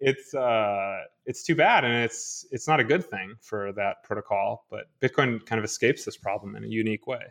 [0.00, 4.66] it's uh, it's too bad, and it's it's not a good thing for that protocol.
[4.70, 7.22] But Bitcoin kind of escapes this problem in a unique way.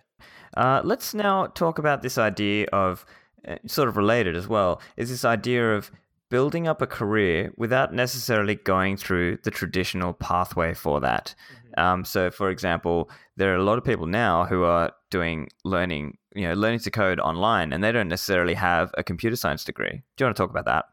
[0.56, 3.06] Uh, let's now talk about this idea of
[3.48, 4.82] uh, sort of related as well.
[4.98, 5.92] Is this idea of
[6.30, 11.34] building up a career without necessarily going through the traditional pathway for that.
[11.52, 11.80] Mm-hmm.
[11.80, 16.18] Um, so, for example, there are a lot of people now who are doing learning,
[16.36, 20.04] you know, learning to code online, and they don't necessarily have a computer science degree.
[20.18, 20.86] Do you want to talk about that?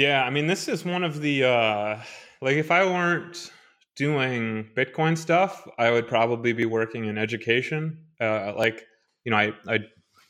[0.00, 1.98] Yeah, I mean, this is one of the uh,
[2.40, 3.52] like if I weren't
[3.96, 7.98] doing Bitcoin stuff, I would probably be working in education.
[8.18, 8.86] Uh, like,
[9.24, 9.78] you know, I I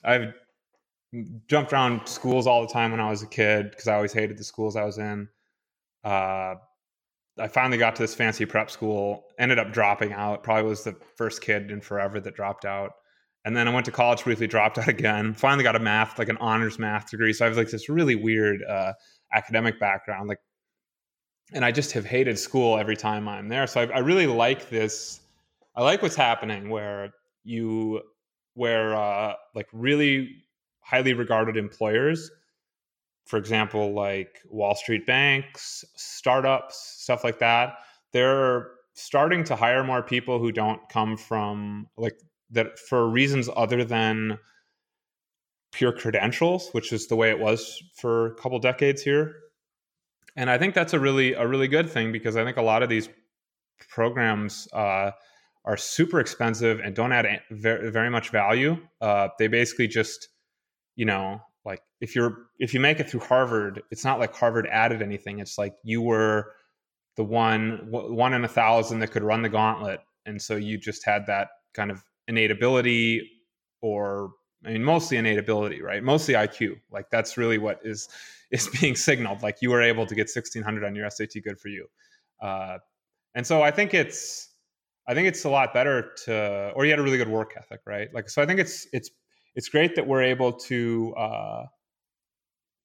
[0.03, 0.35] I've
[1.47, 4.39] jumped around schools all the time when I was a kid because I always hated
[4.39, 5.29] the schools I was in.
[6.03, 6.57] Uh,
[7.39, 10.43] I finally got to this fancy prep school, ended up dropping out.
[10.43, 12.91] Probably was the first kid in forever that dropped out.
[13.45, 15.33] And then I went to college briefly, dropped out again.
[15.33, 17.33] Finally got a math, like an honors math degree.
[17.33, 18.95] So I was like this really weird uh,
[19.33, 20.39] academic background, like,
[21.53, 23.67] and I just have hated school every time I'm there.
[23.67, 25.21] So I, I really like this
[25.75, 27.11] I like what's happening where
[27.45, 28.03] you
[28.55, 30.43] where uh, like really
[30.81, 32.31] highly regarded employers,
[33.27, 37.75] for example, like Wall Street banks, startups, stuff like that,
[38.13, 42.19] they're starting to hire more people who don't come from like
[42.51, 44.39] that for reasons other than
[45.73, 49.37] pure credentials, which is the way it was for a couple decades here.
[50.37, 52.83] And I think that's a really a really good thing because I think a lot
[52.83, 53.09] of these
[53.89, 55.11] programs uh,
[55.65, 58.79] are super expensive and don't add very, very much value.
[59.01, 60.29] Uh, they basically just,
[60.97, 64.67] you know, like if you're if you make it through Harvard, it's not like Harvard
[64.71, 65.41] added anything.
[65.41, 66.53] It's like you were
[67.17, 71.05] the one one in a thousand that could run the gauntlet, and so you just
[71.05, 73.29] had that kind of innate ability,
[73.83, 74.31] or
[74.65, 76.03] I mean, mostly innate ability, right?
[76.03, 76.81] Mostly IQ.
[76.91, 78.09] Like that's really what is
[78.51, 79.43] is being signaled.
[79.43, 81.87] Like you were able to get 1600 on your SAT, good for you.
[82.43, 82.79] Uh,
[83.35, 84.51] and so I think it's
[85.11, 87.81] I think it's a lot better to, or you had a really good work ethic,
[87.85, 88.13] right?
[88.15, 89.11] Like, so I think it's it's
[89.57, 91.65] it's great that we're able to, uh,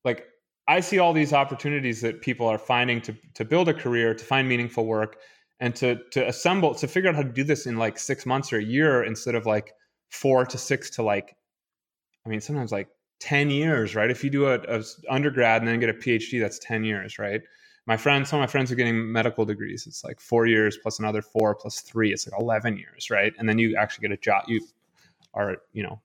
[0.03, 0.25] like,
[0.67, 4.25] I see all these opportunities that people are finding to to build a career, to
[4.25, 5.17] find meaningful work,
[5.59, 8.51] and to to assemble, to figure out how to do this in like six months
[8.51, 9.73] or a year instead of like
[10.09, 11.35] four to six to like,
[12.25, 12.87] I mean, sometimes like
[13.19, 14.09] ten years, right?
[14.09, 17.41] If you do a, a undergrad and then get a PhD, that's ten years, right?
[17.87, 19.85] my friends, some of my friends are getting medical degrees.
[19.85, 22.11] It's like four years plus another four plus three.
[22.11, 23.33] It's like 11 years, right?
[23.37, 24.45] And then you actually get a job.
[24.47, 24.61] You
[25.33, 26.01] are, you know,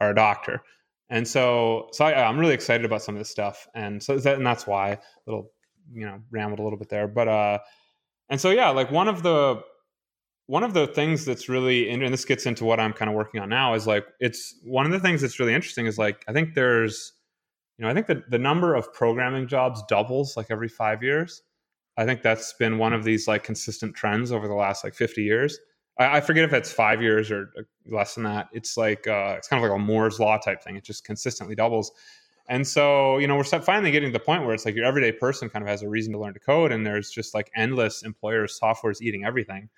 [0.00, 0.62] are a doctor.
[1.10, 3.66] And so, so I, am really excited about some of this stuff.
[3.74, 5.50] And so that, and that's why little,
[5.92, 7.08] you know, rambled a little bit there.
[7.08, 7.58] But, uh,
[8.30, 9.60] and so, yeah, like one of the,
[10.46, 13.40] one of the things that's really, and this gets into what I'm kind of working
[13.40, 16.32] on now is like, it's one of the things that's really interesting is like, I
[16.32, 17.12] think there's,
[17.78, 21.42] you know, I think that the number of programming jobs doubles like every five years.
[21.96, 25.22] I think that's been one of these like consistent trends over the last like 50
[25.22, 25.58] years.
[25.98, 28.48] I, I forget if it's five years or uh, less than that.
[28.52, 30.76] It's like uh, it's kind of like a Moore's law type thing.
[30.76, 31.92] It just consistently doubles.
[32.48, 35.12] And so, you know, we're finally getting to the point where it's like your everyday
[35.12, 38.02] person kind of has a reason to learn to code, and there's just like endless
[38.02, 39.70] employers, software's eating everything.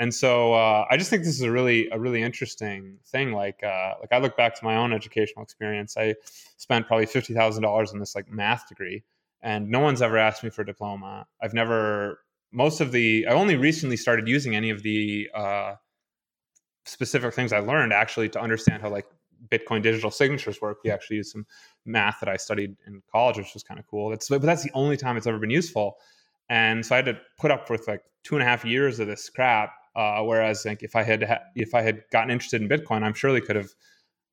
[0.00, 3.32] And so, uh, I just think this is a really, a really interesting thing.
[3.32, 5.96] Like, uh, like I look back to my own educational experience.
[5.96, 6.14] I
[6.56, 9.02] spent probably fifty thousand dollars on this like math degree,
[9.42, 11.26] and no one's ever asked me for a diploma.
[11.42, 12.20] I've never.
[12.52, 15.74] Most of the I only recently started using any of the uh,
[16.86, 19.06] specific things I learned actually to understand how like
[19.50, 20.78] Bitcoin digital signatures work.
[20.84, 21.46] We actually used some
[21.84, 24.10] math that I studied in college, which was kind of cool.
[24.10, 25.96] That's but that's the only time it's ever been useful.
[26.48, 29.06] And so I had to put up with like two and a half years of
[29.06, 29.72] this crap.
[29.98, 33.14] Uh, whereas like if I had ha- if I had gotten interested in Bitcoin, I'm
[33.14, 33.70] surely could have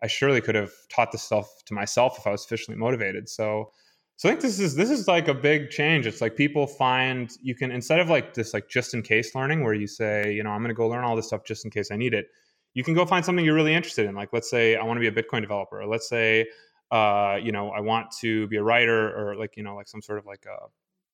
[0.03, 3.27] I surely could have taught this stuff to myself if I was sufficiently motivated.
[3.27, 3.71] So
[4.17, 6.05] so I think this is this is like a big change.
[6.05, 9.63] It's like people find you can instead of like this like just in case learning
[9.63, 11.71] where you say, you know, I'm going to go learn all this stuff just in
[11.71, 12.27] case I need it.
[12.75, 14.13] You can go find something you're really interested in.
[14.13, 15.81] Like let's say I want to be a Bitcoin developer.
[15.81, 16.45] Or let's say
[16.91, 20.01] uh, you know, I want to be a writer or like, you know, like some
[20.01, 20.67] sort of like a,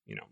[0.06, 0.26] you know,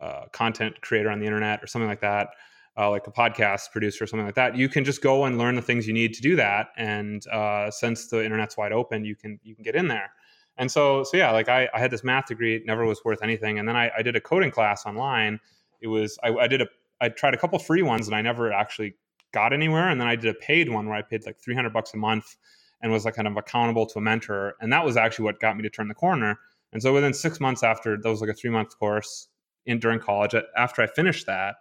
[0.00, 2.28] uh, content creator on the internet or something like that.
[2.76, 5.54] Uh, like a podcast producer or something like that, you can just go and learn
[5.54, 6.70] the things you need to do that.
[6.76, 10.10] And uh, since the internet's wide open, you can you can get in there.
[10.56, 13.22] And so, so yeah, like I, I had this math degree, it never was worth
[13.22, 13.58] anything.
[13.58, 15.40] And then I, I did a coding class online.
[15.80, 16.66] It was, I, I did a,
[17.00, 18.94] I tried a couple free ones and I never actually
[19.32, 19.88] got anywhere.
[19.88, 22.36] And then I did a paid one where I paid like 300 bucks a month
[22.80, 24.54] and was like kind of accountable to a mentor.
[24.60, 26.38] And that was actually what got me to turn the corner.
[26.72, 29.28] And so within six months after, that was like a three month course
[29.66, 30.34] in during college.
[30.56, 31.56] After I finished that,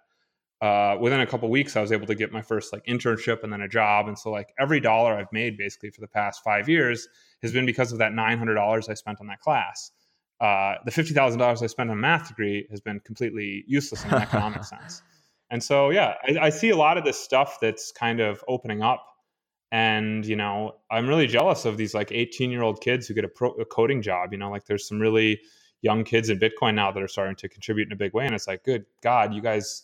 [0.63, 3.51] uh, within a couple weeks, I was able to get my first like internship and
[3.51, 4.07] then a job.
[4.07, 7.05] And so like every dollar I've made basically for the past five years
[7.41, 9.91] has been because of that nine hundred dollars I spent on that class.
[10.39, 14.05] Uh, the fifty thousand dollars I spent on a math degree has been completely useless
[14.05, 15.01] in an economic sense.
[15.51, 18.81] And so yeah, I, I see a lot of this stuff that's kind of opening
[18.81, 19.05] up.
[19.73, 23.25] And you know, I'm really jealous of these like 18 year old kids who get
[23.25, 24.31] a, pro, a coding job.
[24.31, 25.41] You know, like there's some really
[25.81, 28.25] young kids in Bitcoin now that are starting to contribute in a big way.
[28.25, 29.83] And it's like, good God, you guys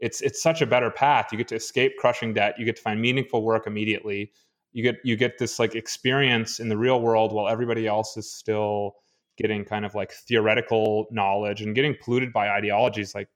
[0.00, 1.28] it's it's such a better path.
[1.32, 2.54] You get to escape crushing debt.
[2.58, 4.32] You get to find meaningful work immediately.
[4.72, 8.30] You get you get this like experience in the real world while everybody else is
[8.30, 8.96] still
[9.36, 13.28] getting kind of like theoretical knowledge and getting polluted by ideologies like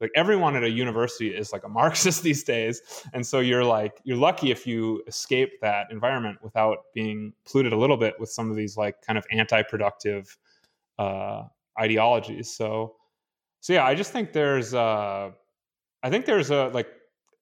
[0.00, 2.82] like everyone at a university is like a marxist these days
[3.14, 7.76] and so you're like you're lucky if you escape that environment without being polluted a
[7.76, 10.36] little bit with some of these like kind of anti-productive
[10.98, 11.44] uh,
[11.80, 12.94] ideologies so
[13.60, 15.30] so yeah i just think there's uh
[16.06, 16.88] I think there's a like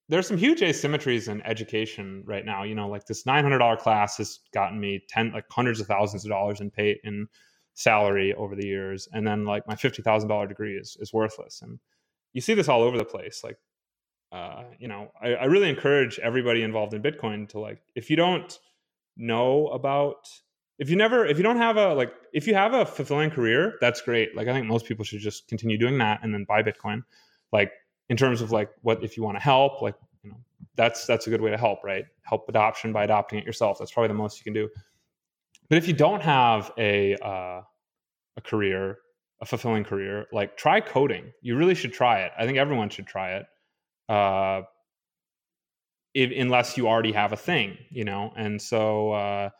[0.08, 2.62] there's some huge asymmetries in education right now.
[2.64, 5.86] You know, like this nine hundred dollar class has gotten me ten like hundreds of
[5.86, 7.26] thousands of dollars in pay in
[7.74, 11.62] salary over the years, and then like my fifty thousand dollar degree is is worthless.
[11.62, 11.78] And
[12.32, 13.42] you see this all over the place.
[13.44, 13.58] Like
[14.34, 18.16] uh, you know, I, I really encourage everybody involved in Bitcoin to like, if you
[18.16, 18.58] don't
[19.16, 20.26] know about,
[20.80, 23.74] if you never, if you don't have a like, if you have a fulfilling career,
[23.80, 24.34] that's great.
[24.34, 27.02] Like, I think most people should just continue doing that and then buy Bitcoin.
[27.52, 27.70] Like,
[28.08, 30.36] in terms of like, what if you want to help, like, you know,
[30.76, 32.04] that's that's a good way to help, right?
[32.22, 33.78] Help adoption by adopting it yourself.
[33.78, 34.68] That's probably the most you can do.
[35.68, 37.62] But if you don't have a uh,
[38.36, 38.98] a career,
[39.40, 41.32] a fulfilling career, like try coding.
[41.42, 42.32] You really should try it.
[42.38, 43.46] I think everyone should try it
[44.08, 44.62] uh,
[46.14, 48.32] if, unless you already have a thing, you know.
[48.36, 49.50] And so, uh,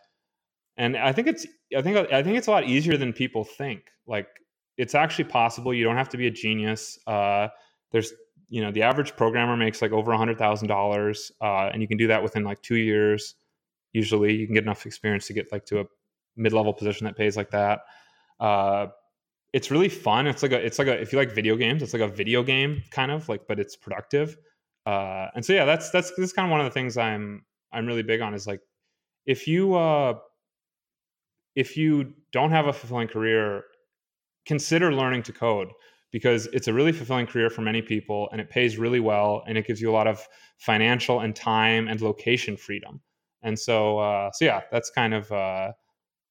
[0.77, 3.83] and I think it's, I think, I think it's a lot easier than people think.
[4.07, 4.27] Like,
[4.77, 5.73] it's actually possible.
[5.73, 6.99] You don't have to be a genius.
[7.07, 7.49] Uh,
[7.93, 8.13] there's,
[8.49, 11.89] you know, the average programmer makes like over a hundred thousand uh, dollars, and you
[11.89, 13.35] can do that within like two years.
[13.93, 15.85] Usually, you can get enough experience to get like to a
[16.37, 17.81] mid-level position that pays like that.
[18.41, 18.87] Uh,
[19.53, 20.27] it's really fun.
[20.27, 22.43] It's like a it's like a if you like video games, it's like a video
[22.43, 24.37] game kind of like, but it's productive.
[24.85, 27.87] Uh, and so yeah, that's that's this kind of one of the things I'm I'm
[27.87, 28.61] really big on is like
[29.27, 30.15] if you uh,
[31.55, 33.63] if you don't have a fulfilling career,
[34.45, 35.69] consider learning to code
[36.15, 39.59] because it's a really fulfilling career for many people and it pays really well and
[39.59, 40.25] it gives you a lot of
[40.59, 43.01] financial and time and location freedom.
[43.43, 45.73] And so uh, so yeah, that's kind of uh,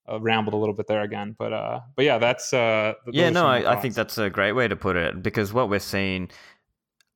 [0.10, 3.30] uh, rambled a little bit there again, but uh, but yeah, that's uh, yeah.
[3.30, 6.30] No, I, I, think that's a great way to put it because what we're seeing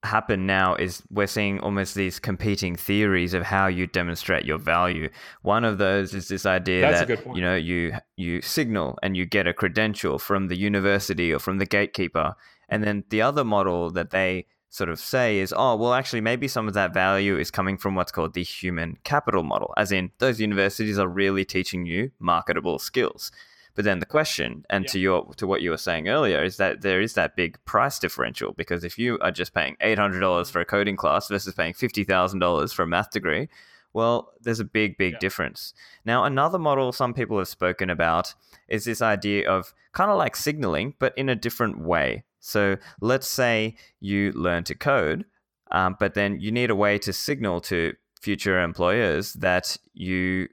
[0.04, 5.10] happen now is we're seeing almost these competing theories of how you demonstrate your value.
[5.42, 9.26] One of those is this idea that's that you know you you signal and you
[9.26, 12.36] get a credential from the university or from the gatekeeper,
[12.70, 16.48] and then the other model that they sort of say is, oh, well, actually, maybe
[16.48, 20.12] some of that value is coming from what's called the human capital model, as in
[20.20, 23.32] those universities are really teaching you marketable skills.
[23.76, 24.92] But then the question, and yeah.
[24.92, 28.00] to your to what you were saying earlier, is that there is that big price
[28.00, 31.54] differential because if you are just paying eight hundred dollars for a coding class versus
[31.54, 33.50] paying fifty thousand dollars for a math degree,
[33.94, 35.20] well, there's a big, big yeah.
[35.20, 35.76] difference.
[36.06, 38.34] Now, another model some people have spoken about
[38.68, 42.24] is this idea of kind of like signaling, but in a different way.
[42.48, 45.26] So let's say you learn to code,
[45.72, 50.48] um, but then you need a way to signal to future employers that you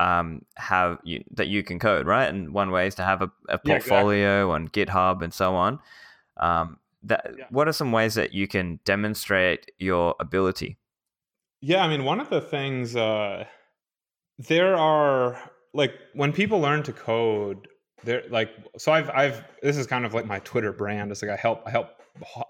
[0.00, 2.28] um, have you, that you can code, right?
[2.28, 4.94] And one way is to have a, a portfolio yeah, exactly.
[4.94, 5.78] on GitHub and so on.
[6.38, 7.44] Um, that, yeah.
[7.50, 10.78] What are some ways that you can demonstrate your ability?
[11.60, 13.44] Yeah, I mean, one of the things uh,
[14.38, 15.38] there are
[15.74, 17.68] like when people learn to code,
[18.04, 21.10] there like so i've i've this is kind of like my twitter brand.
[21.10, 21.90] It's like i help i help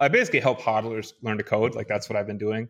[0.00, 1.74] i basically help hodlers learn to code.
[1.74, 2.68] Like that's what i've been doing.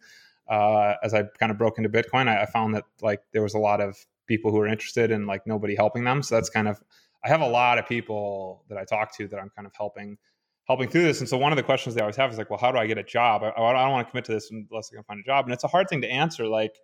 [0.48, 3.54] Uh, as i kind of broke into bitcoin I, I, found that like there was
[3.54, 6.22] a lot of people who are interested and like nobody helping them.
[6.22, 6.80] So that's kind of
[7.24, 10.18] i have a lot of people that i talk to that i'm kind of helping
[10.66, 11.20] helping through this.
[11.20, 12.86] And so one of the questions they always have is like well how do i
[12.86, 13.42] get a job?
[13.42, 15.46] I, I don't want to commit to this unless i can find a job.
[15.46, 16.46] And it's a hard thing to answer.
[16.46, 16.76] Like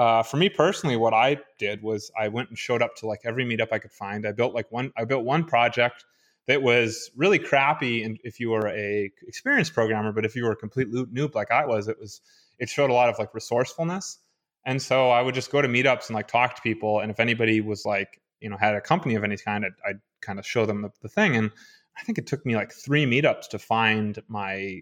[0.00, 3.20] uh, for me personally, what I did was I went and showed up to like
[3.24, 4.26] every meetup I could find.
[4.26, 4.94] I built like one.
[4.96, 6.06] I built one project
[6.46, 10.52] that was really crappy, and if you were a experienced programmer, but if you were
[10.52, 12.22] a complete noob like I was, it was
[12.58, 14.20] it showed a lot of like resourcefulness.
[14.64, 17.20] And so I would just go to meetups and like talk to people, and if
[17.20, 20.46] anybody was like you know had a company of any kind, I'd, I'd kind of
[20.46, 21.36] show them the, the thing.
[21.36, 21.50] And
[21.98, 24.80] I think it took me like three meetups to find my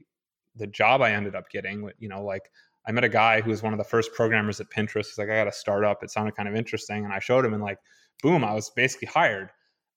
[0.55, 1.91] the job I ended up getting.
[1.99, 2.53] You know, like
[2.89, 5.07] I met a guy who was one of the first programmers at Pinterest.
[5.07, 6.03] He's like, I got a startup.
[6.03, 7.05] It sounded kind of interesting.
[7.05, 7.78] And I showed him and like,
[8.22, 9.51] boom, I was basically hired.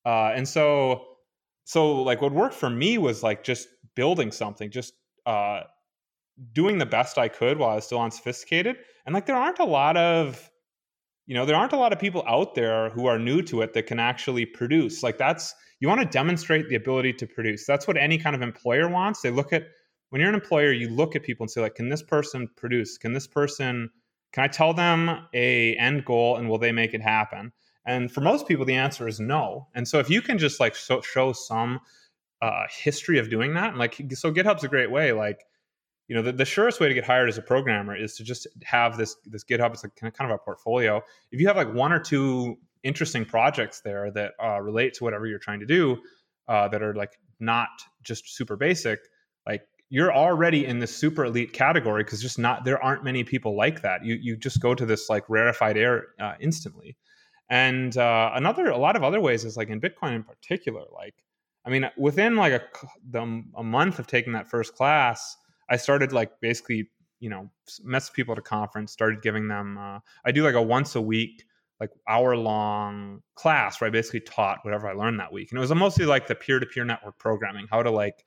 [0.05, 1.05] Uh, and so,
[1.63, 4.93] so like what worked for me was like just building something, just
[5.25, 5.61] uh,
[6.51, 8.75] doing the best I could while I was still unsophisticated.
[9.05, 10.51] And like, there aren't a lot of,
[11.27, 13.73] you know, there aren't a lot of people out there who are new to it
[13.73, 15.01] that can actually produce.
[15.01, 17.65] Like that's, you want to demonstrate the ability to produce.
[17.65, 19.21] That's what any kind of employer wants.
[19.21, 19.67] They look at
[20.11, 22.97] when you're an employer, you look at people and say, like, can this person produce?
[22.97, 23.89] Can this person,
[24.33, 27.53] can I tell them a end goal and will they make it happen?
[27.85, 29.67] And for most people, the answer is no.
[29.73, 31.79] And so if you can just like show some
[32.41, 35.13] uh, history of doing that, and like, so GitHub's a great way.
[35.13, 35.45] Like,
[36.09, 38.45] you know, the, the surest way to get hired as a programmer is to just
[38.63, 39.71] have this this GitHub.
[39.71, 41.01] It's like kind of a portfolio.
[41.31, 45.25] If you have like one or two interesting projects there that uh, relate to whatever
[45.25, 45.97] you're trying to do,
[46.49, 47.69] uh, that are like not
[48.03, 48.99] just super basic,
[49.47, 49.61] like
[49.91, 53.81] you're already in the super elite category because just not there aren't many people like
[53.81, 54.03] that.
[54.05, 56.97] You you just go to this like rarefied air uh, instantly.
[57.49, 60.83] And uh, another a lot of other ways is like in Bitcoin in particular.
[60.93, 61.15] Like
[61.65, 62.61] I mean, within like a
[63.09, 65.35] the, a month of taking that first class,
[65.69, 66.89] I started like basically
[67.19, 67.51] you know
[67.83, 69.77] mess people at a conference, started giving them.
[69.77, 71.43] Uh, I do like a once a week
[71.81, 75.59] like hour long class where I basically taught whatever I learned that week, and it
[75.59, 78.23] was mostly like the peer to peer network programming, how to like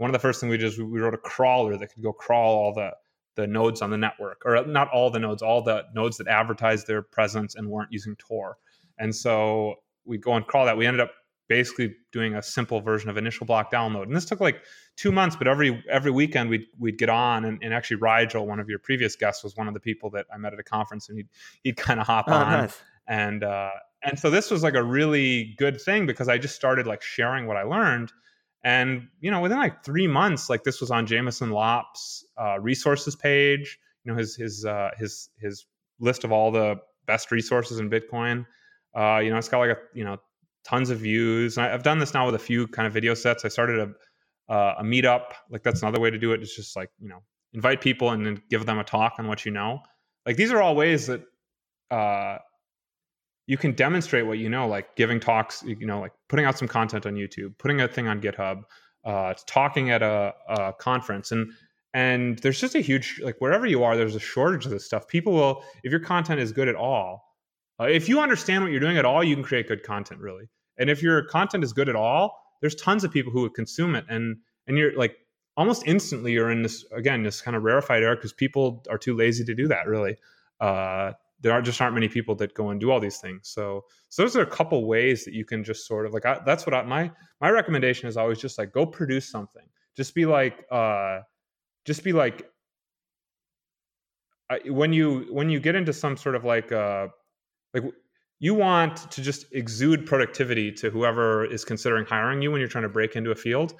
[0.00, 2.10] one of the first things we did is we wrote a crawler that could go
[2.10, 2.92] crawl all the
[3.36, 6.86] the nodes on the network, or not all the nodes, all the nodes that advertised
[6.86, 8.56] their presence and weren't using Tor.
[8.98, 9.74] And so
[10.06, 10.76] we go and crawl that.
[10.78, 11.12] We ended up
[11.48, 14.04] basically doing a simple version of initial block download.
[14.04, 14.62] And this took like
[14.96, 18.58] two months, but every every weekend we'd we'd get on and, and actually Rigel, one
[18.58, 21.10] of your previous guests, was one of the people that I met at a conference
[21.10, 21.28] and he'd
[21.62, 22.52] he'd kind of hop oh, on.
[22.52, 22.80] Nice.
[23.06, 23.70] And uh
[24.02, 27.46] and so this was like a really good thing because I just started like sharing
[27.46, 28.12] what I learned.
[28.62, 33.16] And you know, within like three months, like this was on Jameson Lopp's uh, resources
[33.16, 33.78] page.
[34.04, 35.66] You know, his his uh, his his
[35.98, 38.46] list of all the best resources in Bitcoin.
[38.94, 40.18] Uh, you know, it's got like a you know
[40.64, 41.56] tons of views.
[41.56, 43.44] And I've done this now with a few kind of video sets.
[43.44, 45.32] I started a uh, a meetup.
[45.48, 46.42] Like that's another way to do it.
[46.42, 49.44] It's just like you know invite people and then give them a talk on what
[49.44, 49.80] you know.
[50.26, 51.22] Like these are all ways that
[51.90, 52.38] uh,
[53.50, 55.62] you can demonstrate what you know, like giving talks.
[55.62, 58.62] You know, like putting out some content on YouTube, putting a thing on GitHub,
[59.04, 61.52] uh, talking at a, a conference, and
[61.92, 65.08] and there's just a huge like wherever you are, there's a shortage of this stuff.
[65.08, 67.24] People will if your content is good at all
[67.80, 70.48] uh, if you understand what you're doing at all, you can create good content, really.
[70.76, 73.94] And if your content is good at all, there's tons of people who would consume
[73.94, 74.36] it, and
[74.66, 75.16] and you're like
[75.56, 79.16] almost instantly you're in this again this kind of rarefied era because people are too
[79.16, 79.86] lazy to do that.
[79.86, 80.16] Really,
[80.60, 83.48] uh, there are just aren't many people that go and do all these things.
[83.48, 86.40] So so those are a couple ways that you can just sort of like I,
[86.44, 87.10] that's what I, my
[87.40, 89.66] my recommendation is always just like go produce something.
[89.96, 91.20] Just be like uh,
[91.84, 92.50] just be like
[94.66, 97.06] when you when you get into some sort of like uh
[97.72, 97.84] like
[98.40, 102.82] you want to just exude productivity to whoever is considering hiring you when you're trying
[102.82, 103.74] to break into a field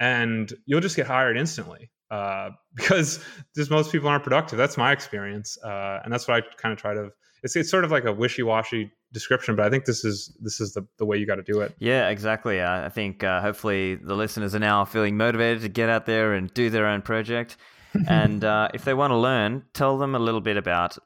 [0.00, 3.24] and you'll just get hired instantly uh, because
[3.54, 4.58] just most people aren't productive.
[4.58, 7.10] That's my experience uh, and that's what i kind of try to
[7.42, 10.72] it's, it's sort of like a wishy-washy description but i think this is this is
[10.72, 11.74] the, the way you got to do it.
[11.78, 15.88] Yeah exactly uh, i think uh, hopefully the listeners are now feeling motivated to get
[15.88, 17.56] out there and do their own project.
[18.08, 20.98] And uh, if they want to learn tell them a little bit about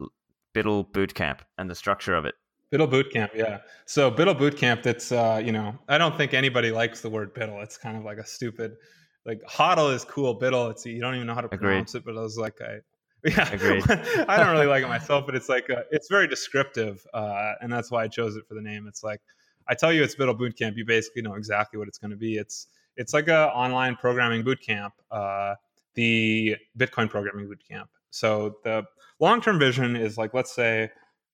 [0.54, 2.34] BUIDL Bootcamp and the structure of it.
[2.72, 3.58] BUIDL Bootcamp, yeah.
[3.86, 7.62] So BUIDL Bootcamp, that's uh, you know, I don't think anybody likes the word BUIDL.
[7.62, 8.76] It's kind of like a stupid,
[9.24, 10.38] like HODL is cool.
[10.38, 12.10] BUIDL, it's you don't even know how to pronounce Agreed.
[12.10, 12.78] it, but I was like, I,
[13.24, 13.84] yeah, Agreed.
[14.28, 17.72] I don't really like it myself, but it's like a, it's very descriptive, uh, and
[17.72, 18.86] that's why I chose it for the name.
[18.86, 19.20] It's like
[19.68, 20.76] I tell you, it's BUIDL Bootcamp.
[20.76, 22.36] You basically know exactly what it's going to be.
[22.36, 22.66] It's
[22.96, 25.54] it's like a online programming bootcamp, uh,
[25.94, 27.86] the Bitcoin programming bootcamp.
[28.10, 28.84] So the
[29.20, 30.90] long term vision is like, let's say,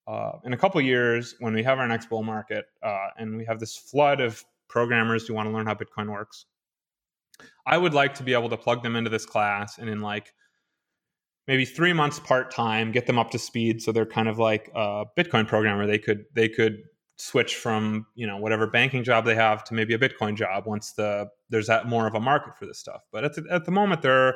[0.07, 3.45] uh, in a couple years when we have our next bull market uh, and we
[3.45, 6.47] have this flood of programmers who want to learn how Bitcoin works,
[7.67, 10.33] I would like to be able to plug them into this class and in like
[11.47, 14.71] maybe three months part time, get them up to speed so they're kind of like
[14.75, 15.87] a Bitcoin programmer.
[15.87, 16.83] They could they could
[17.17, 20.93] switch from you know whatever banking job they have to maybe a Bitcoin job once
[20.93, 23.03] the there's that more of a market for this stuff.
[23.13, 24.35] But at the, at the moment they're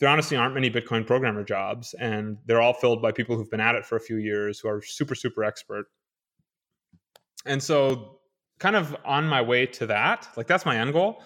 [0.00, 3.60] there honestly aren't many Bitcoin programmer jobs, and they're all filled by people who've been
[3.60, 5.86] at it for a few years who are super, super expert.
[7.44, 8.18] And so,
[8.58, 11.22] kind of on my way to that, like that's my end goal.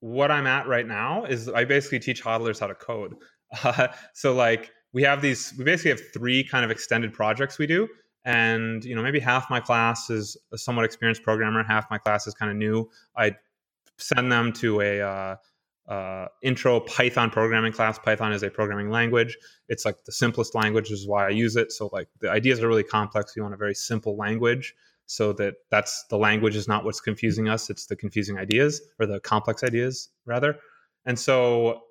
[0.00, 3.14] What I'm at right now is I basically teach hodlers how to code.
[3.62, 7.66] Uh, so, like, we have these, we basically have three kind of extended projects we
[7.66, 7.88] do.
[8.24, 12.26] And, you know, maybe half my class is a somewhat experienced programmer, half my class
[12.26, 12.88] is kind of new.
[13.14, 13.32] I
[13.98, 15.36] send them to a, uh,
[15.88, 17.98] uh, intro Python programming class.
[17.98, 19.36] Python is a programming language.
[19.68, 21.72] It's like the simplest language, is why I use it.
[21.72, 23.34] So like the ideas are really complex.
[23.36, 24.74] You want a very simple language
[25.06, 27.68] so that that's the language is not what's confusing us.
[27.68, 30.58] It's the confusing ideas or the complex ideas rather.
[31.04, 31.82] And so,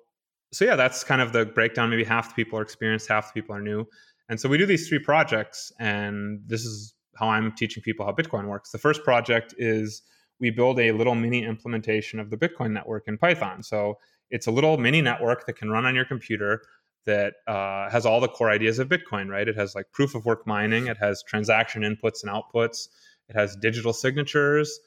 [0.52, 1.90] so yeah, that's kind of the breakdown.
[1.90, 3.86] Maybe half the people are experienced, half the people are new.
[4.28, 8.12] And so we do these three projects, and this is how I'm teaching people how
[8.12, 8.70] Bitcoin works.
[8.70, 10.02] The first project is
[10.40, 13.62] we build a little mini implementation of the Bitcoin network in Python.
[13.62, 13.98] So
[14.30, 16.62] it's a little mini network that can run on your computer
[17.06, 19.46] that uh, has all the core ideas of Bitcoin, right?
[19.46, 22.88] It has like proof of work mining, it has transaction inputs and outputs,
[23.28, 24.80] it has digital signatures,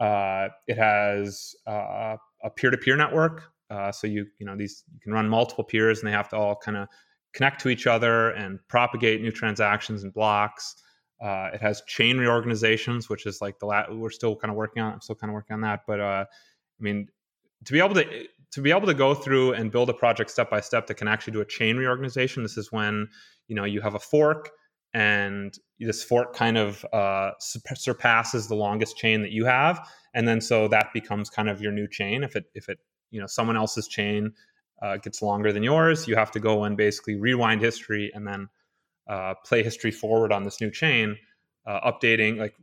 [0.00, 3.44] uh, it has uh, a peer-to-peer network.
[3.70, 6.36] Uh, so you you know these you can run multiple peers and they have to
[6.36, 6.88] all kind of
[7.32, 10.76] connect to each other and propagate new transactions and blocks.
[11.22, 14.82] Uh, it has chain reorganizations, which is like the la- we're still kind of working
[14.82, 14.94] on.
[14.94, 17.08] I'm still kind of working on that, but uh, I mean,
[17.64, 20.50] to be able to to be able to go through and build a project step
[20.50, 22.42] by step that can actually do a chain reorganization.
[22.42, 23.08] This is when
[23.46, 24.50] you know you have a fork,
[24.94, 30.40] and this fork kind of uh, surpasses the longest chain that you have, and then
[30.40, 32.24] so that becomes kind of your new chain.
[32.24, 32.78] If it if it
[33.12, 34.32] you know someone else's chain
[34.82, 38.48] uh, gets longer than yours, you have to go and basically rewind history and then
[39.12, 41.18] uh, play history forward on this new chain,
[41.66, 42.54] uh, updating, like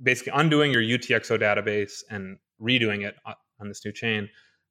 [0.00, 4.28] basically undoing your UTXO database and redoing it on this new chain.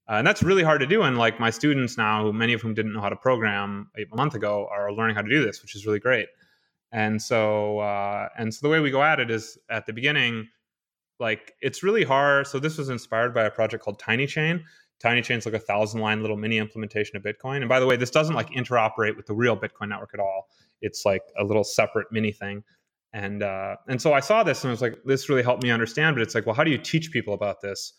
[0.10, 1.02] Uh, and that's really hard to do.
[1.02, 4.36] And like my students now, many of whom didn't know how to program a month
[4.36, 6.30] ago, are learning how to do this, which is really great.
[6.94, 10.48] And so, uh, and so the way we go at it is at the beginning,
[11.20, 12.48] like it's really hard.
[12.48, 14.64] So this was inspired by a project called TinyChain.
[15.04, 17.58] TinyChain's like a thousand line little mini implementation of Bitcoin.
[17.58, 20.48] And by the way, this doesn't like interoperate with the real Bitcoin network at all.
[20.82, 22.64] It's like a little separate mini thing.
[23.14, 25.72] And uh, and so I saw this and I was like, this really helped me
[25.72, 26.16] understand.
[26.16, 27.94] But it's like, well, how do you teach people about this?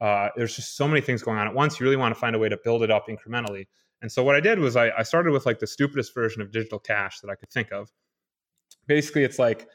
[0.00, 1.78] uh, there's just so many things going on at once.
[1.78, 3.66] You really want to find a way to build it up incrementally.
[4.02, 6.50] And so what I did was I, I started with like the stupidest version of
[6.50, 7.90] digital cash that I could think of.
[8.86, 9.68] Basically, it's like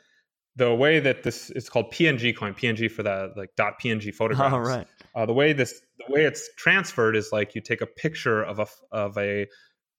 [0.55, 4.53] the way that this it's called PNG coin, PNG for the like dot PNG photographs.
[4.53, 4.87] Oh, right.
[5.13, 8.59] Uh, the way this the way it's transferred is like you take a picture of
[8.59, 9.45] a of a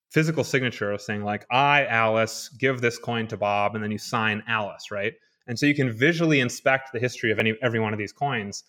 [0.09, 3.97] physical signature of saying like I Alice give this coin to Bob, and then you
[3.97, 5.13] sign Alice, right?
[5.47, 8.63] And so you can visually inspect the history of any every one of these coins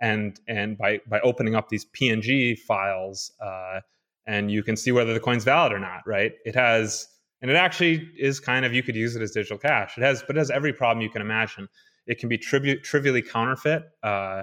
[0.00, 3.80] and and by by opening up these PNG files, uh,
[4.26, 6.02] and you can see whether the coin's valid or not.
[6.06, 6.32] Right?
[6.44, 7.08] It has,
[7.40, 9.96] and it actually is kind of you could use it as digital cash.
[9.96, 11.68] It has, but it has every problem you can imagine.
[12.06, 13.84] It can be trivi- trivially counterfeit.
[14.02, 14.42] Uh,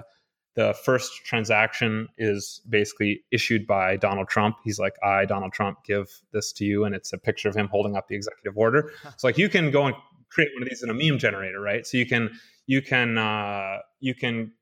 [0.54, 4.56] the first transaction is basically issued by Donald Trump.
[4.64, 6.84] He's like, I, Donald Trump, give this to you.
[6.84, 8.92] And it's a picture of him holding up the executive order.
[9.16, 9.94] So like you can go and
[10.30, 11.86] create one of these in a meme generator, right?
[11.86, 12.30] So you can,
[12.66, 14.52] you can, uh, you can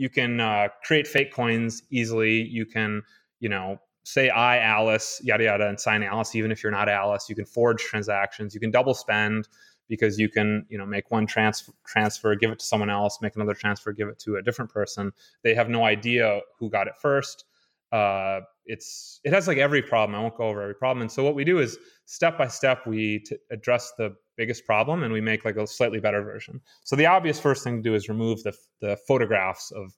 [0.00, 2.40] you can uh, create fake coins easily.
[2.40, 3.02] You can,
[3.38, 7.28] you know, say I Alice, yada yada, and sign Alice, even if you're not Alice.
[7.28, 8.54] You can forge transactions.
[8.54, 9.46] You can double spend
[9.90, 13.36] because you can, you know, make one transfer, transfer, give it to someone else, make
[13.36, 15.12] another transfer, give it to a different person.
[15.42, 17.44] They have no idea who got it first.
[17.92, 20.16] Uh, it's it has like every problem.
[20.16, 21.02] I won't go over every problem.
[21.02, 21.76] And so what we do is
[22.06, 25.98] step by step we t- address the biggest problem and we make like a slightly
[25.98, 26.60] better version.
[26.84, 29.92] So the obvious first thing to do is remove the, the photographs of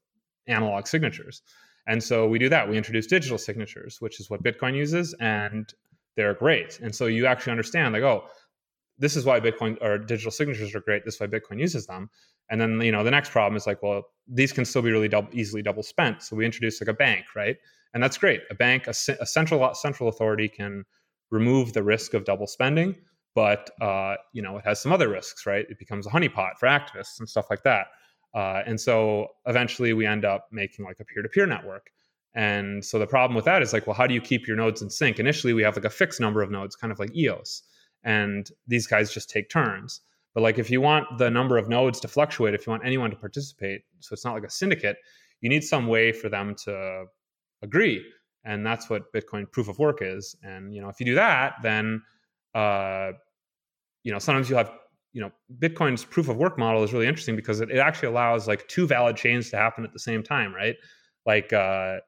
[0.47, 1.43] analog signatures.
[1.87, 2.67] And so we do that.
[2.69, 5.71] We introduce digital signatures, which is what Bitcoin uses, and
[6.17, 6.79] they're great.
[6.81, 8.25] And so you actually understand, like, oh,
[8.99, 11.05] this is why Bitcoin or digital signatures are great.
[11.05, 12.11] This is why Bitcoin uses them.
[12.51, 15.09] And then you know the next problem is like, well, these can still be really
[15.09, 16.23] double, easily double spent.
[16.23, 17.57] So we introduce like a bank, right?
[17.95, 18.41] And that's great.
[18.51, 20.85] A bank, a, a central central authority can
[21.31, 22.95] remove the risk of double spending
[23.35, 25.67] but uh, you know it has some other risks, right?
[25.69, 27.87] It becomes a honeypot for activists and stuff like that.
[28.35, 31.91] Uh, and so eventually we end up making like a peer-to-peer network.
[32.35, 34.81] And so the problem with that is like, well, how do you keep your nodes
[34.81, 35.19] in sync?
[35.19, 37.63] Initially, we have like a fixed number of nodes, kind of like EOS,
[38.05, 40.01] and these guys just take turns.
[40.35, 43.11] But like, if you want the number of nodes to fluctuate, if you want anyone
[43.11, 44.97] to participate, so it's not like a syndicate,
[45.41, 47.05] you need some way for them to
[47.63, 48.03] agree,
[48.45, 50.35] and that's what Bitcoin proof of work is.
[50.43, 52.03] And you know, if you do that, then
[52.55, 53.13] uh,
[54.03, 54.73] you know, sometimes you'll have,
[55.13, 58.49] you know, Bitcoin's proof of work model is really interesting because it, it actually allows
[58.49, 60.77] like two valid chains to happen at the same time, right?
[61.27, 61.99] Like uh,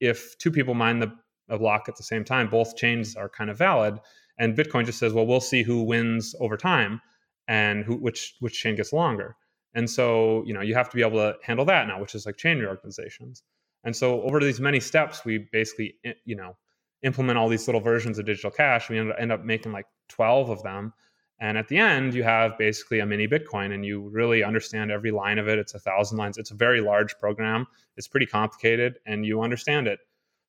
[0.00, 1.12] if two people mine the
[1.48, 3.98] a block at the same time, both chains are kind of valid.
[4.40, 7.02] And Bitcoin just says, well, we'll see who wins over time
[7.46, 9.36] and who which which chain gets longer.
[9.74, 12.24] And so, you know, you have to be able to handle that now, which is
[12.24, 13.42] like chain reorganizations.
[13.84, 16.56] And so over these many steps, we basically, you know,
[17.02, 18.88] implement all these little versions of digital cash.
[18.88, 20.94] We end up making like 12 of them.
[21.38, 25.10] And at the end, you have basically a mini Bitcoin and you really understand every
[25.10, 25.58] line of it.
[25.58, 26.38] It's a thousand lines.
[26.38, 27.66] It's a very large program.
[27.96, 30.00] It's pretty complicated and you understand it.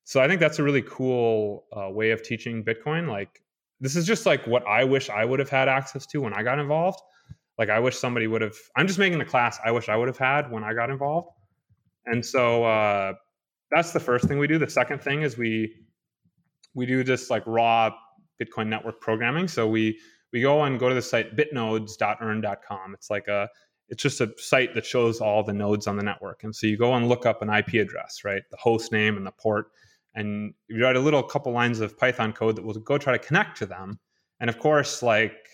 [0.04, 3.08] So I think that's a really cool uh, way of teaching Bitcoin.
[3.08, 3.42] Like,
[3.82, 6.44] this is just like what I wish I would have had access to when I
[6.44, 7.00] got involved.
[7.58, 10.08] Like, I wish somebody would have, I'm just making the class I wish I would
[10.08, 11.28] have had when I got involved.
[12.06, 13.12] And so uh,
[13.70, 14.56] that's the first thing we do.
[14.58, 15.74] The second thing is we
[16.74, 17.90] we do just like raw
[18.40, 19.48] Bitcoin network programming.
[19.48, 19.98] So we
[20.32, 22.94] we go and go to the site bitnodes.earn.com.
[22.94, 23.48] It's like a
[23.88, 26.44] it's just a site that shows all the nodes on the network.
[26.44, 28.42] And so you go and look up an IP address, right?
[28.50, 29.66] The host name and the port.
[30.14, 33.18] And you write a little couple lines of Python code that will go try to
[33.18, 33.98] connect to them.
[34.40, 35.48] And of course, like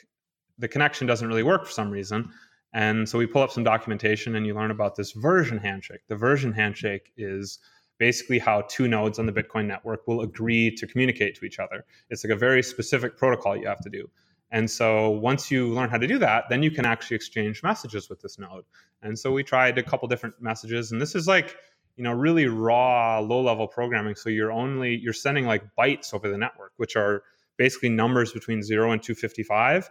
[0.59, 2.31] the connection doesn't really work for some reason.
[2.73, 6.01] And so we pull up some documentation and you learn about this version handshake.
[6.09, 7.59] The version handshake is
[7.99, 11.85] basically how two nodes on the Bitcoin network will agree to communicate to each other.
[12.11, 14.09] It's like a very specific protocol you have to do.
[14.51, 18.09] And so once you learn how to do that, then you can actually exchange messages
[18.09, 18.65] with this node.
[19.03, 21.57] And so we tried a couple different messages, and this is like
[21.99, 24.15] you know really raw, low-level programming.
[24.15, 27.25] So you're only you're sending like bytes over the network, which are
[27.59, 29.91] basically numbers between zero and 255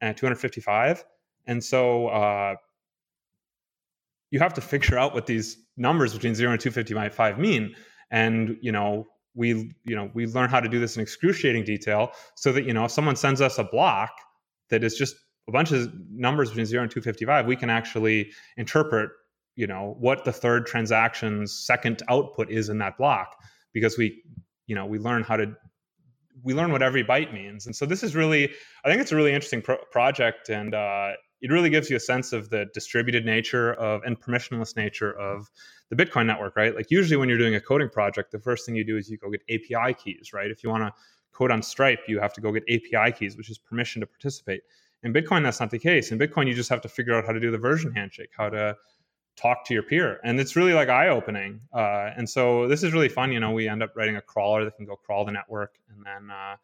[0.00, 1.04] and 255.
[1.46, 2.54] And so uh,
[4.30, 7.74] you have to figure out what these numbers between 0 and 255 mean
[8.10, 12.10] and you know we you know we learn how to do this in excruciating detail
[12.34, 14.10] so that you know if someone sends us a block
[14.70, 15.16] that is just
[15.48, 19.10] a bunch of numbers between 0 and 255 we can actually interpret
[19.58, 23.34] you know what the third transaction's second output is in that block
[23.72, 24.22] because we
[24.68, 25.52] you know we learn how to
[26.44, 27.66] we learn what every byte means.
[27.66, 28.52] And so this is really
[28.84, 32.00] i think it's a really interesting pro- project and uh, it really gives you a
[32.00, 35.48] sense of the distributed nature of and permissionless nature of
[35.90, 36.76] the bitcoin network right?
[36.76, 39.18] Like usually when you're doing a coding project the first thing you do is you
[39.18, 40.52] go get api keys right?
[40.52, 40.92] If you want to
[41.32, 44.60] code on stripe you have to go get api keys which is permission to participate.
[45.02, 46.12] In bitcoin that's not the case.
[46.12, 48.50] In bitcoin you just have to figure out how to do the version handshake how
[48.50, 48.76] to
[49.38, 50.20] talk to your peer.
[50.24, 53.52] And it's really like eye opening uh, and so this is really fun you know
[53.52, 56.56] we end up writing a crawler that can go crawl the network and then uh,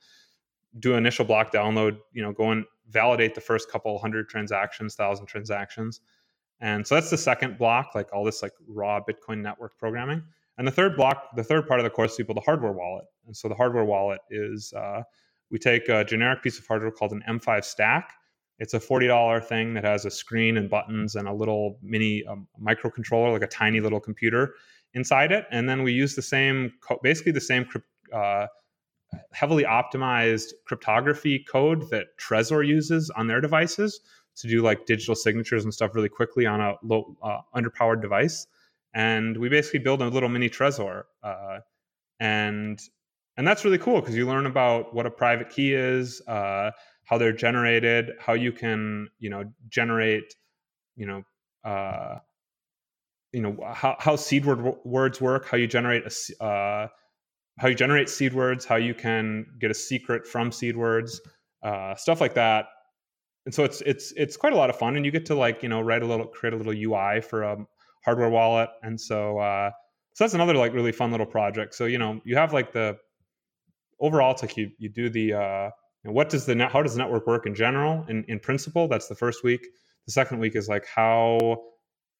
[0.80, 5.26] do initial block download you know go and validate the first couple hundred transactions thousand
[5.26, 6.00] transactions.
[6.60, 10.22] And so that's the second block like all this like raw bitcoin network programming.
[10.56, 13.06] And the third block the third part of the course build a hardware wallet.
[13.26, 15.02] And so the hardware wallet is uh,
[15.50, 18.04] we take a generic piece of hardware called an M5Stack
[18.58, 22.46] it's a $40 thing that has a screen and buttons and a little mini um,
[22.62, 24.54] microcontroller, like a tiny little computer
[24.94, 25.44] inside it.
[25.50, 27.66] And then we use the same, basically the same
[28.12, 28.46] uh,
[29.32, 34.00] heavily optimized cryptography code that Trezor uses on their devices
[34.36, 38.46] to do like digital signatures and stuff really quickly on a low uh, underpowered device.
[38.94, 41.04] And we basically build a little mini Trezor.
[41.22, 41.58] Uh,
[42.20, 42.80] and
[43.36, 46.70] and that's really cool because you learn about what a private key is, uh,
[47.04, 50.34] how they're generated, how you can, you know, generate,
[50.96, 51.22] you know,
[51.64, 52.18] uh,
[53.32, 56.88] you know how, how seed word words work, how you generate a, uh,
[57.58, 61.20] how you generate seed words, how you can get a secret from seed words,
[61.62, 62.66] uh, stuff like that.
[63.44, 65.62] And so it's it's it's quite a lot of fun, and you get to like
[65.62, 67.56] you know write a little create a little UI for a
[68.04, 69.70] hardware wallet, and so uh,
[70.14, 71.74] so that's another like really fun little project.
[71.74, 72.96] So you know you have like the
[74.00, 75.70] overall it's like you you do the uh,
[76.04, 78.04] and what does the net, how does the network work in general?
[78.08, 79.66] In, in principle, that's the first week.
[80.06, 81.62] The second week is like how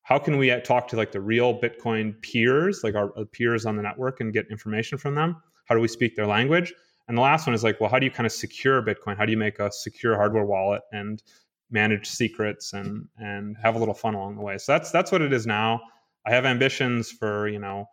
[0.03, 3.77] how can we talk to like the real Bitcoin peers, like our uh, peers on
[3.77, 5.37] the network, and get information from them?
[5.67, 6.73] How do we speak their language?
[7.09, 9.19] And the last one is like, well, how do you kind of secure Bitcoin?
[9.19, 11.23] How do you make a secure hardware wallet and
[11.71, 14.57] manage secrets and and have a little fun along the way?
[14.57, 15.81] So that's that's what it is now.
[16.27, 17.87] I have ambitions for you know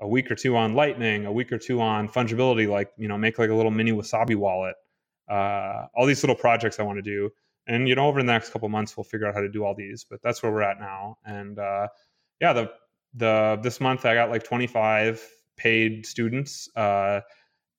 [0.00, 3.16] a week or two on Lightning, a week or two on fungibility, like you know
[3.16, 4.74] make like a little mini Wasabi wallet
[5.28, 7.30] uh, all these little projects I want to do.
[7.66, 9.74] And you know, over the next couple months, we'll figure out how to do all
[9.74, 10.04] these.
[10.04, 11.18] But that's where we're at now.
[11.24, 11.88] And uh,
[12.40, 12.70] yeah, the
[13.14, 16.68] the this month I got like 25 paid students.
[16.76, 17.20] Uh,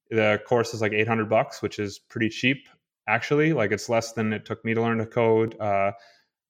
[0.10, 2.68] the course is like 800 bucks, which is pretty cheap
[3.08, 3.54] actually.
[3.54, 5.60] Like it's less than it took me to learn to code.
[5.60, 5.92] Uh,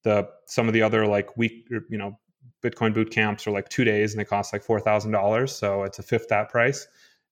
[0.04, 2.18] the some of the other like week, you know,
[2.64, 5.56] Bitcoin boot camps are like two days and they cost like four thousand dollars.
[5.56, 6.88] So it's a fifth that price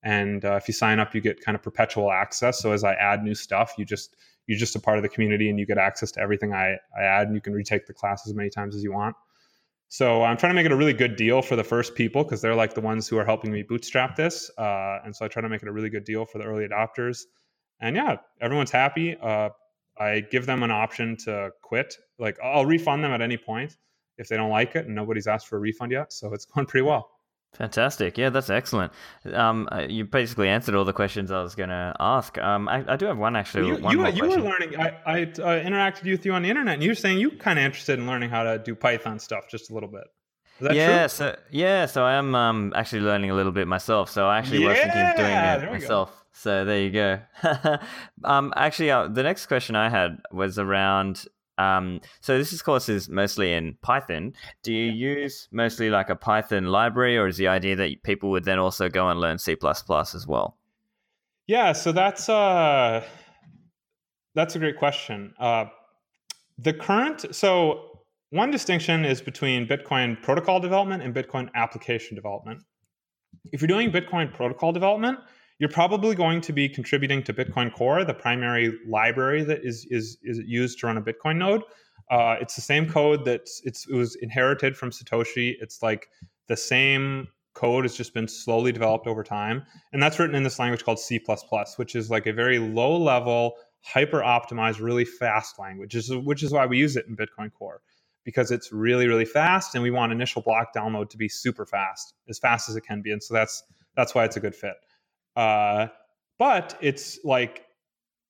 [0.05, 2.61] and uh, if you sign up you get kind of perpetual access.
[2.61, 4.15] So as i add new stuff you just
[4.47, 7.03] you're just a part of the community and you get access to everything i, I
[7.03, 9.15] add and you can retake the class as many times as you want.
[9.89, 12.41] So i'm trying to make it a really good deal for the first people because
[12.41, 14.49] they're like the ones who are helping me bootstrap this.
[14.57, 16.65] Uh, and so i try to make it a really good deal for the early
[16.67, 17.23] adopters.
[17.81, 19.17] And yeah everyone's happy.
[19.21, 19.49] Uh,
[19.97, 21.97] i give them an option to quit.
[22.19, 23.77] Like i'll refund them at any point
[24.17, 26.13] if they don't like it and nobody's asked for a refund yet.
[26.13, 27.14] So it's going pretty well
[27.57, 28.17] Fantastic.
[28.17, 28.91] Yeah, that's excellent.
[29.33, 32.37] Um, uh, you basically answered all the questions I was going to ask.
[32.37, 33.67] Um, I, I, do have one actually.
[33.67, 34.77] You, one you, you were learning.
[34.77, 37.37] I, I uh, interacted with you on the internet, and you were saying you were
[37.37, 40.03] kind of interested in learning how to do Python stuff just a little bit.
[40.59, 41.07] Is that yeah, true?
[41.09, 44.09] so yeah, so I am um, actually learning a little bit myself.
[44.09, 46.09] So I actually yeah, was thinking of doing it myself.
[46.09, 46.15] Go.
[46.33, 47.19] So there you go.
[48.25, 51.25] um, actually, uh, the next question I had was around
[51.57, 54.33] um, so this course is mostly in Python.
[54.63, 58.43] Do you use mostly like a Python library, or is the idea that people would
[58.43, 60.57] then also go and learn C as well?
[61.47, 63.03] Yeah, so that's uh,
[64.33, 65.33] that's a great question.
[65.39, 65.65] Uh,
[66.57, 67.95] the current so
[68.31, 72.61] one distinction is between Bitcoin protocol development and Bitcoin application development.
[73.51, 75.19] If you're doing Bitcoin protocol development,
[75.59, 80.17] you're probably going to be contributing to Bitcoin Core, the primary library that is is
[80.23, 81.63] is used to run a Bitcoin node.
[82.11, 85.55] Uh, it's the same code that it was inherited from Satoshi.
[85.59, 86.09] It's like
[86.47, 90.59] the same code has just been slowly developed over time, and that's written in this
[90.59, 91.19] language called C++,
[91.77, 95.95] which is like a very low level, hyper optimized, really fast language.
[95.95, 97.81] Which is, which is why we use it in Bitcoin Core
[98.25, 102.13] because it's really really fast, and we want initial block download to be super fast,
[102.27, 103.63] as fast as it can be, and so that's
[103.95, 104.75] that's why it's a good fit.
[105.35, 105.87] Uh,
[106.39, 107.65] but it's like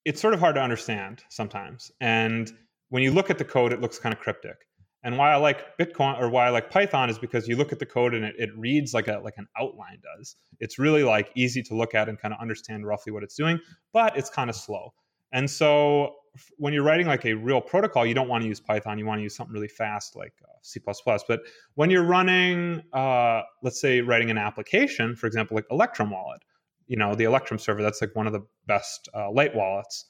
[0.06, 1.92] it's sort of hard to understand sometimes.
[2.00, 2.52] And
[2.90, 4.58] when you look at the code, it looks kind of cryptic.
[5.04, 7.78] And why I like Bitcoin or why I like Python is because you look at
[7.78, 10.36] the code and it, it reads like a like an outline does.
[10.60, 13.60] It's really like easy to look at and kind of understand roughly what it's doing,
[13.94, 14.94] but it's kind of slow.
[15.32, 16.16] And so
[16.58, 18.98] when you're writing like a real protocol, you don't want to use Python.
[18.98, 20.80] You want to use something really fast like uh, C++.
[21.28, 21.42] But
[21.76, 26.42] when you're running, uh, let's say, writing an application, for example, like Electrum Wallet,
[26.88, 30.06] you know, the Electrum server, that's like one of the best uh, light wallets.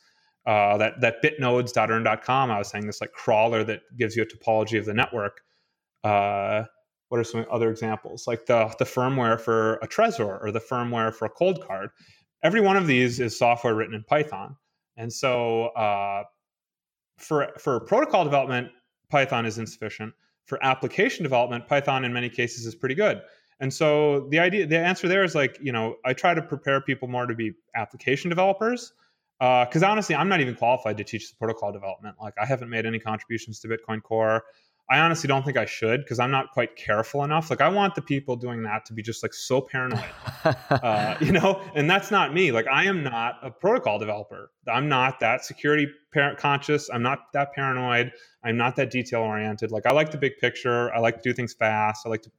[0.45, 4.78] Uh, that that bitnodes.earn.com, I was saying this like crawler that gives you a topology
[4.78, 5.41] of the network.
[6.03, 6.65] Uh,
[7.09, 8.28] what are some other examples?
[8.28, 11.88] Like the the firmware for a Trezor or the firmware for a Coldcard.
[12.43, 14.55] Every one of these is software written in Python,
[14.97, 16.23] and so uh,
[17.17, 18.69] for for protocol development,
[19.09, 20.13] Python is insufficient.
[20.45, 23.21] For application development, Python in many cases is pretty good.
[23.60, 26.82] And so the idea, the answer there is like, you know, I try to prepare
[26.82, 28.91] people more to be application developers
[29.39, 32.16] because uh, honestly, I'm not even qualified to teach the protocol development.
[32.22, 34.43] Like, I haven't made any contributions to Bitcoin Core.
[34.89, 37.49] I honestly don't think I should because I'm not quite careful enough.
[37.49, 40.03] Like, I want the people doing that to be just like so paranoid,
[40.70, 41.62] uh, you know.
[41.74, 42.51] And that's not me.
[42.51, 44.51] Like, I am not a protocol developer.
[44.72, 46.89] I'm not that security parent conscious.
[46.93, 48.12] I'm not that paranoid.
[48.43, 49.72] I'm not that detail oriented.
[49.72, 50.93] Like, I like the big picture.
[50.93, 52.06] I like to do things fast.
[52.06, 52.32] I like to,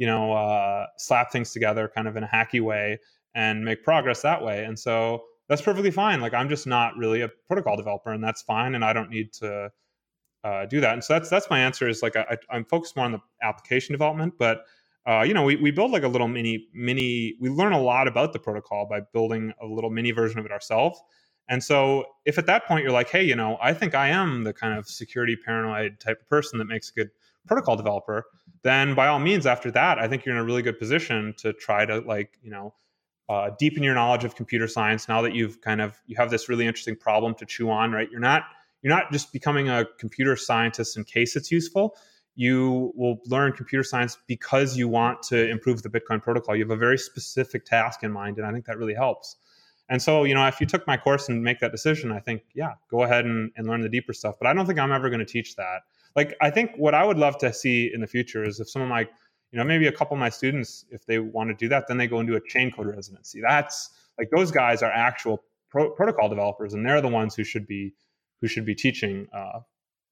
[0.00, 2.98] you know, uh, slap things together kind of in a hacky way
[3.34, 4.64] and make progress that way.
[4.64, 6.22] And so that's perfectly fine.
[6.22, 8.74] Like I'm just not really a protocol developer, and that's fine.
[8.74, 9.70] And I don't need to
[10.42, 10.94] uh, do that.
[10.94, 11.86] And so that's that's my answer.
[11.86, 14.62] Is like I, am focused more on the application development, but
[15.06, 17.34] uh, you know we, we build like a little mini mini.
[17.38, 20.50] We learn a lot about the protocol by building a little mini version of it
[20.50, 20.98] ourselves.
[21.50, 24.44] And so if at that point you're like, hey, you know, I think I am
[24.44, 27.10] the kind of security paranoid type of person that makes a good
[27.46, 28.24] protocol developer,
[28.62, 31.52] then by all means, after that, I think you're in a really good position to
[31.52, 32.74] try to like you know
[33.28, 36.48] uh, deepen your knowledge of computer science now that you've kind of you have this
[36.48, 38.10] really interesting problem to chew on right?
[38.10, 38.42] You're not
[38.82, 41.96] you're not just becoming a computer scientist in case it's useful.
[42.34, 46.56] You will learn computer science because you want to improve the bitcoin protocol.
[46.56, 49.36] You have a very specific task in mind and i think that really helps.
[49.88, 52.42] And so you know if you took my course and make that decision i think
[52.54, 54.34] yeah go ahead and, and learn the deeper stuff.
[54.38, 55.82] But i don't think i'm ever going to teach that
[56.16, 58.82] like i think what i would love to see in the future is if some
[58.82, 59.06] of my
[59.52, 61.96] you know maybe a couple of my students if they want to do that then
[61.96, 63.40] they go do a Chaincode residency.
[63.40, 67.66] That's like those guys are actual pro- protocol developers and they're the ones who should
[67.66, 67.94] be
[68.40, 69.60] who should be teaching uh,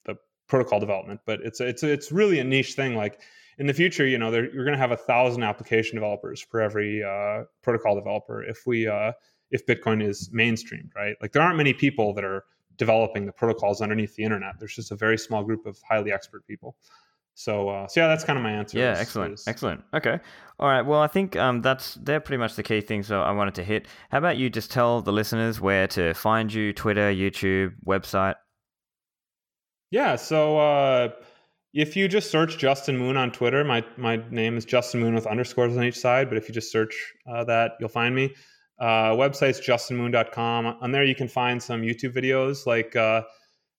[0.04, 0.16] the
[0.48, 1.20] protocol development.
[1.26, 2.96] But it's it's it's really a niche thing.
[2.96, 3.20] Like
[3.58, 7.02] in the future you know you're going to have a thousand application developers for every
[7.02, 9.12] uh, protocol developer if we uh,
[9.50, 11.16] if bitcoin is mainstreamed right?
[11.20, 12.44] Like there aren't many people that are
[12.78, 16.46] developing the protocols underneath the internet there's just a very small group of highly expert
[16.46, 16.76] people
[17.38, 18.76] so, uh, so yeah, that's kind of my answer.
[18.76, 19.46] Yeah, is, excellent, is...
[19.46, 19.84] excellent.
[19.94, 20.18] Okay,
[20.58, 20.82] all right.
[20.82, 23.86] Well, I think um, that's they're pretty much the key things I wanted to hit.
[24.10, 26.72] How about you just tell the listeners where to find you?
[26.72, 28.34] Twitter, YouTube, website.
[29.92, 30.16] Yeah.
[30.16, 31.10] So uh,
[31.72, 35.28] if you just search Justin Moon on Twitter, my my name is Justin Moon with
[35.28, 36.28] underscores on each side.
[36.28, 38.34] But if you just search uh, that, you'll find me.
[38.78, 40.66] Uh, website's justinmoon.com.
[40.80, 43.22] On there, you can find some YouTube videos like uh,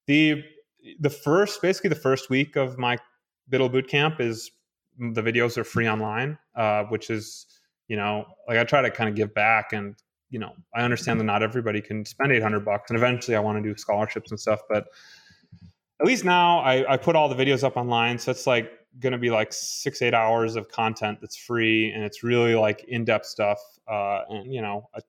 [0.08, 0.44] the
[1.00, 2.98] the first basically the first week of my
[3.52, 4.52] BUIDL Bootcamp is
[4.98, 7.46] the videos are free online, uh, which is
[7.88, 9.96] you know like I try to kind of give back and
[10.30, 13.64] you know I understand that not everybody can spend 800 bucks and eventually I want
[13.64, 14.86] to do scholarships and stuff, but
[16.02, 19.12] at least now I, I put all the videos up online, so it's like going
[19.12, 23.26] to be like six eight hours of content that's free and it's really like in-depth
[23.26, 25.00] stuff uh, and you know I,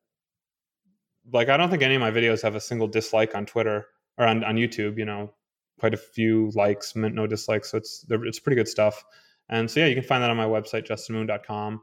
[1.33, 3.87] like i don't think any of my videos have a single dislike on twitter
[4.19, 5.33] or on, on youtube you know
[5.81, 7.71] quite a few likes, meant no dislikes.
[7.71, 9.03] So it's it's pretty good stuff.
[9.49, 11.83] And so yeah, you can find that on my website, justinmoon.com.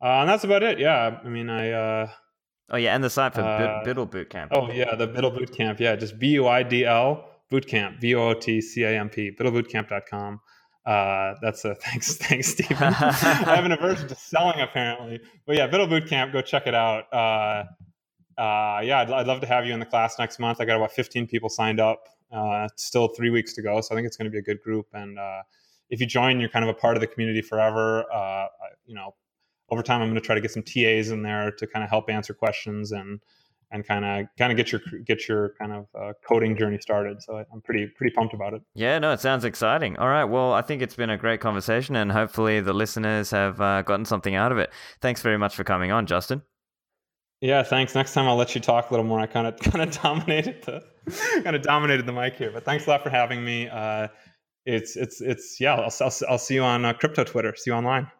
[0.00, 0.78] Uh, and that's about it.
[0.78, 1.72] Yeah, I mean, I.
[1.72, 2.10] Uh,
[2.70, 4.48] oh yeah, and the site for uh, BUIDL Bootcamp.
[4.52, 5.80] Oh yeah, the BUIDL Bootcamp.
[5.80, 8.00] Yeah, just B U I D L Bootcamp.
[8.00, 8.34] V O
[10.88, 11.28] O T C A M P.
[11.28, 11.34] BUIDLBootcamp.com.
[11.34, 12.76] Uh, that's a thanks, thanks, Stephan.
[12.82, 16.32] I have an aversion to selling apparently, but yeah, BUIDL Bootcamp.
[16.32, 17.12] Go check it out.
[17.12, 17.64] Uh,
[18.40, 20.60] uh, yeah, I'd, I'd, love to have you in the class next month.
[20.60, 22.08] I got about 15 people signed up.
[22.32, 24.62] Uh, still three weeks to go, so I think it's going to be a good
[24.62, 24.86] group.
[24.92, 25.42] And uh,
[25.90, 28.04] if you join, you're kind of a part of the community forever.
[28.12, 28.46] Uh,
[28.86, 29.14] you know,
[29.70, 31.90] over time, I'm going to try to get some TAs in there to kind of
[31.90, 33.20] help answer questions and
[33.70, 37.22] and kind of kind of get your get your kind of uh, coding journey started.
[37.22, 38.62] So I'm pretty pretty pumped about it.
[38.74, 39.96] Yeah, no, it sounds exciting.
[39.98, 43.60] All right, well, I think it's been a great conversation, and hopefully the listeners have
[43.60, 44.70] uh, gotten something out of it.
[45.00, 46.42] Thanks very much for coming on, Justin.
[47.40, 47.94] Yeah, thanks.
[47.94, 49.20] Next time I'll let you talk a little more.
[49.20, 50.84] I kind of kind of dominated the
[51.42, 53.68] kind of dominated the mic here, but thanks a lot for having me.
[53.68, 54.08] Uh,
[54.64, 55.74] it's it's it's yeah.
[55.74, 57.54] I'll I'll, I'll see you on uh, crypto Twitter.
[57.56, 58.10] See you online.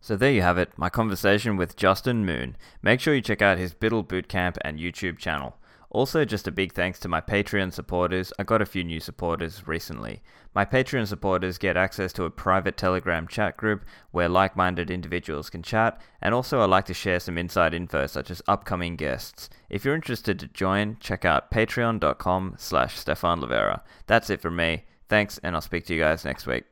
[0.00, 2.56] So there you have it, my conversation with Justin Moon.
[2.82, 5.56] Make sure you check out his BUIDL Bootcamp and YouTube channel.
[5.90, 8.32] Also, just a big thanks to my Patreon supporters.
[8.38, 10.22] I got a few new supporters recently.
[10.54, 15.48] My Patreon supporters get access to a private Telegram chat group where like minded individuals
[15.48, 19.48] can chat, and also I like to share some inside info such as upcoming guests.
[19.70, 23.44] If you're interested to join, check out patreon.com slash Stephan.
[24.06, 24.84] That's it from me.
[25.08, 26.64] Thanks, and I'll speak to you guys next week.